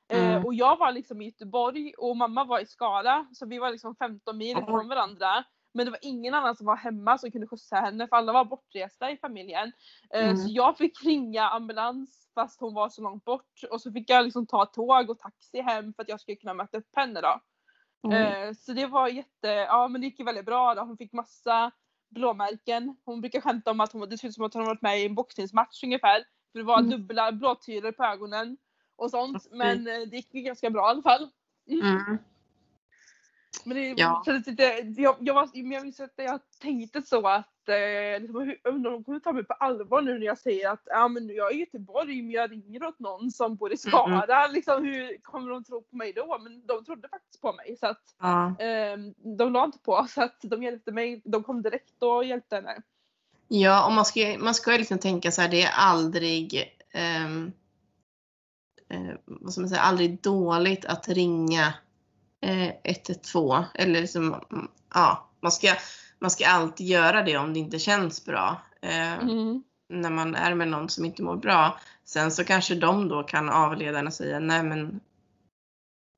Eh, 0.08 0.30
Mm. 0.30 0.44
och 0.44 0.54
jag 0.54 0.76
var 0.76 0.92
liksom 0.92 1.22
i 1.22 1.24
Göteborg 1.24 1.94
och 1.98 2.16
mamma 2.16 2.44
var 2.44 2.60
i 2.60 2.66
Skara. 2.66 3.26
Så 3.32 3.46
vi 3.46 3.58
var 3.58 3.70
liksom 3.70 3.96
15 3.96 4.38
mil 4.38 4.58
ifrån 4.58 4.88
varandra. 4.88 5.44
Men 5.74 5.84
det 5.86 5.90
var 5.90 5.98
ingen 6.02 6.34
annan 6.34 6.56
som 6.56 6.66
var 6.66 6.76
hemma 6.76 7.18
som 7.18 7.30
kunde 7.30 7.46
skjutsa 7.46 7.76
henne 7.76 8.08
för 8.08 8.16
alla 8.16 8.32
var 8.32 8.44
bortresta 8.44 9.10
i 9.10 9.16
familjen. 9.16 9.72
Eh, 10.14 10.24
Mm. 10.24 10.36
Så 10.36 10.48
jag 10.52 10.78
fick 10.78 11.04
ringa 11.04 11.48
ambulans 11.48 12.30
fast 12.34 12.60
hon 12.60 12.74
var 12.74 12.88
så 12.88 13.02
långt 13.02 13.24
bort. 13.24 13.60
Och 13.70 13.80
så 13.80 13.92
fick 13.92 14.10
jag 14.10 14.24
liksom 14.24 14.46
ta 14.46 14.66
tåg 14.66 15.10
och 15.10 15.18
taxi 15.18 15.60
hem 15.60 15.94
för 15.94 16.02
att 16.02 16.08
jag 16.08 16.20
skulle 16.20 16.36
kunna 16.36 16.54
möta 16.54 16.78
upp 16.78 16.96
henne 16.96 17.20
då. 17.20 17.40
Mm. 18.08 18.54
Så 18.54 18.72
det 18.72 18.86
var 18.86 19.08
jätte, 19.08 19.48
ja 19.48 19.88
men 19.88 20.00
det 20.00 20.06
gick 20.06 20.18
ju 20.18 20.24
väldigt 20.24 20.44
bra 20.46 20.74
då. 20.74 20.82
Hon 20.82 20.96
fick 20.96 21.12
massa 21.12 21.70
blåmärken. 22.10 22.96
Hon 23.04 23.20
brukar 23.20 23.40
skämta 23.40 23.70
om 23.70 23.80
att 23.80 23.92
hon, 23.92 24.08
det 24.08 24.18
ser 24.18 24.28
ut 24.28 24.34
som 24.34 24.44
att 24.44 24.54
hon 24.54 24.64
varit 24.64 24.82
med 24.82 25.00
i 25.00 25.06
en 25.06 25.14
boxningsmatch 25.14 25.84
ungefär. 25.84 26.24
För 26.52 26.58
det 26.58 26.64
var 26.64 26.78
Mm. 26.78 26.90
dubbla 26.90 27.32
blåtyror 27.32 27.92
på 27.92 28.04
ögonen 28.04 28.56
och 28.96 29.10
sånt. 29.10 29.46
Men 29.50 29.86
eh, 29.86 30.00
det 30.10 30.16
gick 30.16 30.34
ju 30.34 30.40
ganska 30.40 30.70
bra 30.70 30.86
i 30.88 30.90
alla 30.90 31.02
fall. 31.02 31.30
Mm. 31.70 32.18
Men 33.64 33.76
det 33.76 33.94
Ja. 33.96 34.22
kändes 34.26 34.46
lite, 34.46 34.62
jag, 34.96 35.16
jag, 35.20 35.34
var, 35.34 35.48
men 35.54 35.70
jag 35.72 35.82
minns 35.82 36.00
att 36.00 36.12
jag 36.16 36.40
tänkte 36.60 37.02
så 37.02 37.28
att 37.28 37.68
eh, 37.68 38.20
liksom, 38.20 38.40
hur- 38.40 38.60
undrar 38.64 38.90
om 38.90 38.96
de 38.96 39.04
kommer 39.04 39.20
ta 39.20 39.32
mig 39.32 39.44
på 39.44 39.52
allvar 39.54 40.02
nu 40.02 40.18
när 40.18 40.26
jag 40.26 40.38
säger 40.38 40.70
att 40.70 40.82
ja, 40.86 41.08
men 41.08 41.28
jag 41.28 41.50
är 41.50 41.56
i 41.56 41.60
Göteborg 41.60 42.22
men 42.22 42.30
jag 42.30 42.50
ringer 42.52 42.84
åt 42.86 42.98
någon 42.98 43.30
som 43.30 43.56
bor 43.56 43.72
i 43.72 43.76
Skara. 43.76 44.46
Liksom, 44.46 44.84
hur 44.84 45.22
kommer 45.22 45.50
de 45.50 45.64
tro 45.64 45.82
på 45.82 45.96
mig 45.96 46.12
då? 46.12 46.38
Men 46.42 46.66
de 46.66 46.84
trodde 46.84 47.08
faktiskt 47.08 47.40
på 47.42 47.52
mig 47.52 47.76
så 47.80 47.86
att 47.86 48.02
Ja. 48.20 48.46
eh, 48.58 48.96
de 49.38 49.52
la 49.52 49.64
inte 49.64 49.78
på 49.78 50.06
så 50.08 50.22
att 50.22 50.38
de 50.42 50.62
hjälpte 50.62 50.92
mig. 50.92 51.22
De 51.24 51.42
kom 51.42 51.62
direkt 51.62 52.02
och 52.02 52.24
hjälpte 52.24 52.56
henne. 52.56 52.82
Ja, 53.48 53.86
och 53.86 53.92
man 53.92 54.04
ska, 54.04 54.36
man 54.38 54.54
ska 54.54 54.72
ju 54.72 54.78
liksom 54.78 54.98
tänka 54.98 55.30
så 55.30 55.40
här, 55.42 55.48
det 55.48 55.62
är 55.62 55.72
aldrig, 55.72 56.74
ehm, 56.90 57.52
eh, 58.88 59.14
vad 59.24 59.52
ska 59.52 59.60
man 59.60 59.68
säga, 59.70 59.80
aldrig 59.80 60.22
dåligt 60.22 60.84
att 60.84 61.08
ringa 61.08 61.74
eh, 62.44 62.72
112. 62.84 63.64
Eller 63.74 64.00
liksom, 64.00 64.40
ja, 64.94 65.30
man 65.40 65.52
ska, 65.52 65.74
man 66.18 66.30
ska 66.30 66.46
alltid 66.48 66.86
göra 66.86 67.22
det 67.22 67.36
om 67.36 67.52
det 67.52 67.58
inte 67.58 67.78
känns 67.78 68.24
bra. 68.24 68.62
Eh, 68.82 69.12
Mm. 69.12 69.62
När 69.88 70.10
man 70.10 70.34
är 70.34 70.54
med 70.54 70.68
någon 70.68 70.88
som 70.88 71.04
inte 71.04 71.22
mår 71.22 71.36
bra. 71.36 71.78
Sen 72.04 72.30
så 72.30 72.44
kanske 72.44 72.74
de 72.74 73.08
då 73.08 73.22
kan 73.22 73.48
avleda 73.48 73.98
en 73.98 74.06
och 74.06 74.12
säga, 74.12 74.38
nej 74.38 74.62
men 74.62 75.00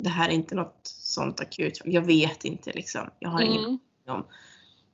det 0.03 0.09
här 0.09 0.29
är 0.29 0.33
inte 0.33 0.55
något 0.55 0.81
sånt 0.85 1.41
akut. 1.41 1.81
Jag 1.85 2.03
vet 2.03 2.45
inte 2.45 2.73
liksom. 2.73 3.11
Jag 3.19 3.31
har 3.31 3.41
ingen 3.43 3.65
Mm. 3.65 3.79
om, 4.09 4.25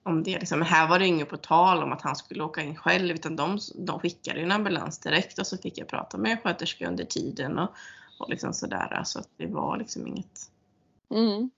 om 0.03 0.23
det. 0.23 0.39
Liksom. 0.39 0.59
Men 0.59 0.69
här 0.69 0.89
var 0.89 0.99
det 0.99 1.07
inget 1.07 1.29
på 1.29 1.37
tal 1.37 1.83
om 1.83 1.93
att 1.93 2.03
han 2.03 2.17
skulle 2.17 2.43
åka 2.45 2.63
in 2.63 2.77
själv 2.77 3.15
utan 3.15 3.37
de, 3.37 3.59
de 3.75 4.01
skickade 4.01 4.41
en 4.41 4.53
ambulans 4.53 4.99
direkt 4.99 5.39
och 5.39 5.47
så 5.47 5.59
fick 5.59 5.79
jag 5.79 5.89
prata 5.89 6.19
med 6.19 6.33
en 6.33 6.39
sköterska 6.39 6.89
under 6.89 7.05
tiden 7.05 7.59
och, 7.59 7.69
och 8.19 8.31
liksom 8.31 8.53
sådär. 8.53 9.03
Så 9.05 9.19
att 9.19 9.29
det 9.37 9.47
var 9.47 9.77
liksom 9.77 10.07
inget. 10.07 10.41
Mm. 11.13 11.51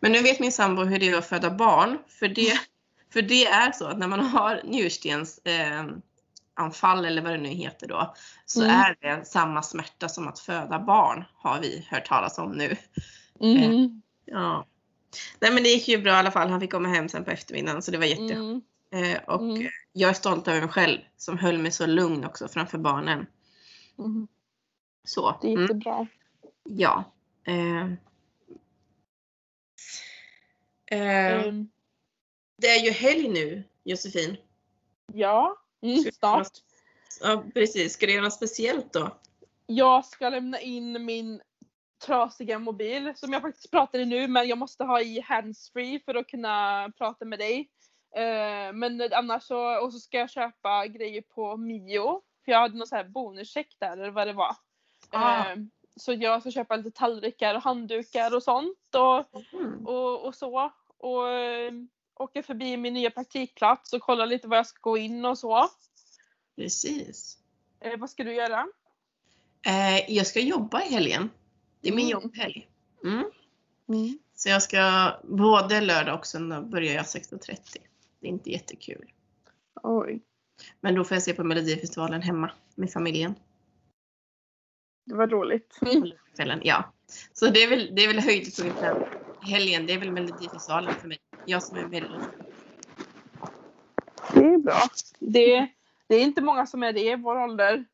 Men 0.00 0.12
nu 0.12 0.22
vet 0.22 0.40
min 0.40 0.52
sambo 0.52 0.82
hur 0.82 0.98
det 0.98 1.08
är 1.08 1.18
att 1.18 1.26
föda 1.26 1.50
barn. 1.50 1.98
För 2.08 2.28
det, 2.28 2.60
för 3.12 3.22
det 3.22 3.46
är 3.46 3.72
så 3.72 3.86
att 3.86 3.98
när 3.98 4.08
man 4.08 4.20
har 4.20 4.60
njurstens 4.64 5.38
eh, 5.38 5.84
anfall 6.54 7.04
eller 7.04 7.22
vad 7.22 7.32
det 7.32 7.38
nu 7.38 7.48
heter 7.48 7.88
då. 7.88 8.14
Så 8.46 8.62
Mm. 8.64 8.76
är 8.76 8.96
det 9.00 9.24
samma 9.24 9.62
smärta 9.62 10.08
som 10.08 10.28
att 10.28 10.38
föda 10.38 10.78
barn 10.78 11.24
har 11.34 11.60
vi 11.60 11.86
hört 11.90 12.06
talas 12.06 12.38
om 12.38 12.52
nu. 12.52 12.76
Mm. 13.40 14.02
Ja. 14.24 14.66
Nej 15.40 15.52
men 15.52 15.62
det 15.62 15.68
gick 15.68 15.88
ju 15.88 15.98
bra 16.02 16.12
i 16.12 16.16
alla 16.16 16.30
fall. 16.30 16.48
Han 16.50 16.60
fick 16.60 16.70
komma 16.72 16.88
hem 16.88 17.08
sen 17.08 17.24
på 17.24 17.30
eftermiddagen 17.30 17.82
så 17.82 17.90
det 17.90 17.98
var 17.98 18.04
jätteskönt. 18.06 18.64
Mm. 18.92 19.12
Eh, 19.12 19.18
och 19.26 19.40
Mm. 19.42 19.60
eh, 19.62 19.68
jag 19.92 20.10
är 20.10 20.14
stolt 20.14 20.48
över 20.48 20.60
mig 20.60 20.68
själv 20.70 20.98
som 21.16 21.38
höll 21.38 21.58
mig 21.58 21.70
så 21.72 21.86
lugn 21.86 22.24
också 22.24 22.48
framför 22.48 22.78
barnen. 22.78 23.26
Mm. 23.98 24.28
Så. 25.04 25.38
Det 25.42 25.46
är 25.48 25.50
Mm, 25.52 25.62
jättebra. 25.62 26.06
ja. 26.64 27.04
Eh. 30.90 31.26
Eh, 31.26 31.42
Mm. 31.42 31.70
det 32.56 32.66
är 32.68 32.84
ju 32.84 32.90
helg 32.90 33.28
nu 33.28 33.62
Josefin. 33.84 34.36
Ja, 35.12 35.56
mm, 35.82 36.04
snart. 36.12 36.48
Ja 37.20 37.44
precis. 37.54 37.92
Ska 37.92 38.06
du 38.06 38.12
göra 38.12 38.24
något 38.24 38.32
speciellt 38.32 38.92
då? 38.92 39.18
Jag 39.66 40.04
ska 40.04 40.28
lämna 40.28 40.60
in 40.60 41.04
min 41.04 41.40
trasiga 42.06 42.58
mobil 42.58 43.12
som 43.16 43.32
jag 43.32 43.42
faktiskt 43.42 43.70
pratar 43.70 43.98
i 43.98 44.06
nu 44.06 44.28
men 44.28 44.48
jag 44.48 44.58
måste 44.58 44.84
ha 44.84 45.00
i 45.00 45.20
handsfree 45.20 46.00
för 46.04 46.14
att 46.14 46.26
kunna 46.28 46.88
prata 46.98 47.24
med 47.24 47.38
dig. 47.38 47.70
Eh, 48.16 48.72
men 48.72 49.08
annars 49.12 49.42
så, 49.42 49.84
och 49.84 49.92
så 49.92 49.98
ska 49.98 50.18
jag 50.18 50.30
köpa 50.30 50.86
grejer 50.86 51.22
på 51.22 51.56
Mio. 51.56 52.22
För 52.44 52.52
jag 52.52 52.60
hade 52.60 52.78
någon 52.78 52.86
sån 52.86 52.96
här 52.98 53.04
bonuscheck 53.08 53.76
där 53.78 53.92
eller 53.92 54.10
vad 54.10 54.26
det 54.26 54.32
var. 54.32 54.56
Ah. 55.10 55.50
Eh, 55.50 55.56
så 55.96 56.12
jag 56.12 56.40
ska 56.40 56.50
köpa 56.50 56.76
lite 56.76 56.90
tallrikar 56.90 57.54
och 57.54 57.62
handdukar 57.62 58.36
och 58.36 58.42
sånt 58.42 58.94
och, 58.94 59.24
Mm. 59.52 59.86
och, 59.86 60.24
och 60.26 60.34
så. 60.34 60.72
Och 61.00 61.28
eh, 61.28 61.72
åka 62.14 62.42
förbi 62.42 62.76
min 62.76 62.94
nya 62.94 63.10
praktikplats 63.10 63.92
och 63.92 64.00
kolla 64.02 64.24
lite 64.24 64.48
var 64.48 64.56
jag 64.56 64.66
ska 64.66 64.78
gå 64.80 64.96
in 64.98 65.24
och 65.24 65.38
så. 65.38 65.68
Precis. 66.56 67.38
Eh, 67.80 67.98
vad 67.98 68.10
ska 68.10 68.24
du 68.24 68.34
göra? 68.34 68.66
Eh, 69.66 70.10
jag 70.14 70.26
ska 70.26 70.40
jobba 70.40 70.82
i 70.82 70.88
helgen. 70.92 71.30
Det 71.80 71.88
är 71.88 71.92
min 71.92 72.06
Mm. 72.10 72.22
jobbhelg. 72.22 72.68
Mm. 73.04 74.18
Så 74.34 74.48
jag 74.48 74.62
ska 74.62 75.12
både 75.24 75.80
lördag 75.80 76.18
och 76.18 76.26
söndag 76.26 76.62
börjar 76.62 76.94
jag 76.94 77.04
16.30. 77.04 77.56
Det 78.20 78.26
är 78.26 78.30
inte 78.30 78.50
jättekul. 78.50 79.12
Oj, 79.82 80.20
Men 80.80 80.94
då 80.94 81.04
får 81.04 81.14
jag 81.14 81.22
se 81.22 81.32
på 81.34 81.44
Melodifestivalen 81.44 82.22
hemma 82.22 82.50
med 82.74 82.92
familjen. 82.92 83.34
det 85.06 85.14
var 85.14 85.26
roligt. 85.26 85.78
kvällen. 86.36 86.60
Ja. 86.64 86.92
Så 87.32 87.46
det 87.46 87.62
är 87.62 87.68
väl, 87.70 87.94
det 87.94 88.02
är 88.04 88.06
väl 88.06 88.18
höjdpunkten. 88.20 88.96
Helgen, 89.42 89.86
det 89.86 89.92
är 89.92 89.98
väl 89.98 90.12
Melodifestivalen 90.12 90.94
för 90.94 91.08
mig. 91.08 91.18
Jag 91.46 91.62
som 91.62 91.76
är 91.76 91.86
mello. 91.86 92.20
Det 94.34 94.40
är 94.40 94.58
bra. 94.58 94.82
Det, 95.18 95.68
det 96.06 96.14
är 96.14 96.22
inte 96.22 96.42
många 96.42 96.66
som 96.66 96.82
är 96.82 96.92
det 96.92 97.00
i 97.00 97.16
vår 97.16 97.36
ålder. 97.36 97.84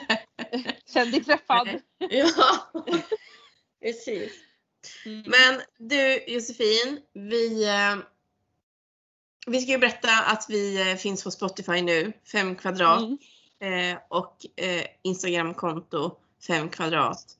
Känn 0.86 1.10
dig 1.10 1.24
träffad. 1.24 1.68
Ja, 2.10 2.72
precis. 3.82 4.32
Mm. 5.06 5.24
Men 5.26 5.60
du 5.78 6.24
Josefin, 6.26 7.00
vi, 7.12 7.68
eh, 7.68 7.96
vi 9.46 9.60
ska 9.60 9.70
ju 9.70 9.78
berätta 9.78 10.08
att 10.26 10.46
vi 10.48 10.90
eh, 10.90 10.96
finns 10.96 11.24
på 11.24 11.30
Spotify 11.30 11.82
nu, 11.82 12.12
5 12.32 12.56
kvadrat. 12.56 13.02
Mm. 13.60 13.92
Eh, 13.92 13.98
och 14.08 14.36
Instagramkonto 15.02 16.16
5 16.46 16.68
kvadrat. 16.68 17.36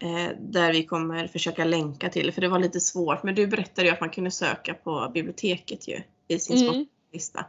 Eh, 0.00 0.30
där 0.40 0.72
vi 0.72 0.84
kommer 0.84 1.28
försöka 1.28 1.64
länka 1.64 2.08
till, 2.08 2.32
för 2.32 2.40
det 2.40 2.48
var 2.48 2.58
lite 2.58 2.80
svårt. 2.80 3.22
Men 3.22 3.34
du 3.34 3.46
berättade 3.46 3.86
ju 3.88 3.92
att 3.94 4.00
man 4.00 4.10
kunde 4.10 4.30
söka 4.30 4.74
på 4.74 5.10
biblioteket 5.14 5.88
ju 5.88 6.02
i 6.28 6.38
sin 6.38 6.56
Mm. 6.56 6.66
Spotify-lista. 6.68 7.46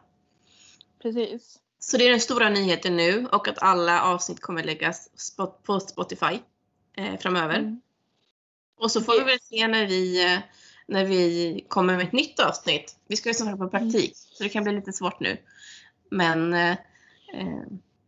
Precis. 1.01 1.59
Så 1.79 1.97
det 1.97 2.05
är 2.05 2.09
den 2.09 2.19
stora 2.19 2.49
nyheten 2.49 2.97
nu 2.97 3.25
och 3.31 3.47
att 3.47 3.63
alla 3.63 4.03
avsnitt 4.03 4.39
kommer 4.41 4.63
läggas 4.63 5.09
på 5.63 5.79
Spotify 5.79 6.39
eh, 6.97 7.17
framöver. 7.19 7.59
Mm. 7.59 7.81
Och 8.77 8.91
så 8.91 9.01
får 9.01 9.13
vi 9.13 9.19
Yes. 9.19 9.27
väl 9.27 9.39
se 9.39 9.67
när 9.67 9.87
vi, 9.87 10.25
eh, 10.33 10.39
när 10.87 11.05
vi 11.05 11.65
kommer 11.67 11.97
med 11.97 12.05
ett 12.05 12.13
nytt 12.13 12.39
avsnitt. 12.39 12.95
Vi 13.07 13.15
ska 13.15 13.29
ju 13.29 13.33
som 13.33 13.47
sagt 13.47 13.59
på 13.59 13.69
praktik 13.69 14.11
så 14.15 14.43
det 14.43 14.49
kan 14.49 14.63
bli 14.63 14.73
lite 14.73 14.93
svårt 14.93 15.19
nu. 15.19 15.37
Men 16.11 16.53
eh, 16.53 16.75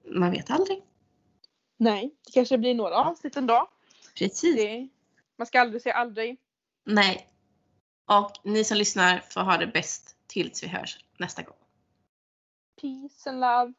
man 0.05 0.31
vet 0.31 0.51
aldrig. 0.51 0.81
Nej, 1.77 2.11
det 2.25 2.31
kanske 2.31 2.57
blir 2.57 2.73
några 2.75 2.95
avsnitt 2.95 3.37
ändå. 3.37 3.69
Precis. 4.15 4.55
Det, 4.55 4.89
man 5.37 5.47
ska 5.47 5.61
aldrig 5.61 5.81
säga 5.81 5.95
aldrig. 5.95 6.37
Nej. 6.85 7.27
Och 8.05 8.31
ni 8.43 8.63
som 8.63 8.77
lyssnar 8.77 9.19
får 9.19 9.41
ha 9.41 9.57
det 9.57 9.67
bäst 9.67 10.15
tills 10.27 10.63
vi 10.63 10.67
hörs 10.67 11.05
nästa 11.17 11.41
gång. 11.41 11.57
Peace 12.81 13.29
and 13.29 13.39
love. 13.39 13.73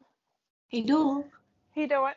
Hejdå! 0.71 1.23
Hejdå. 1.75 2.13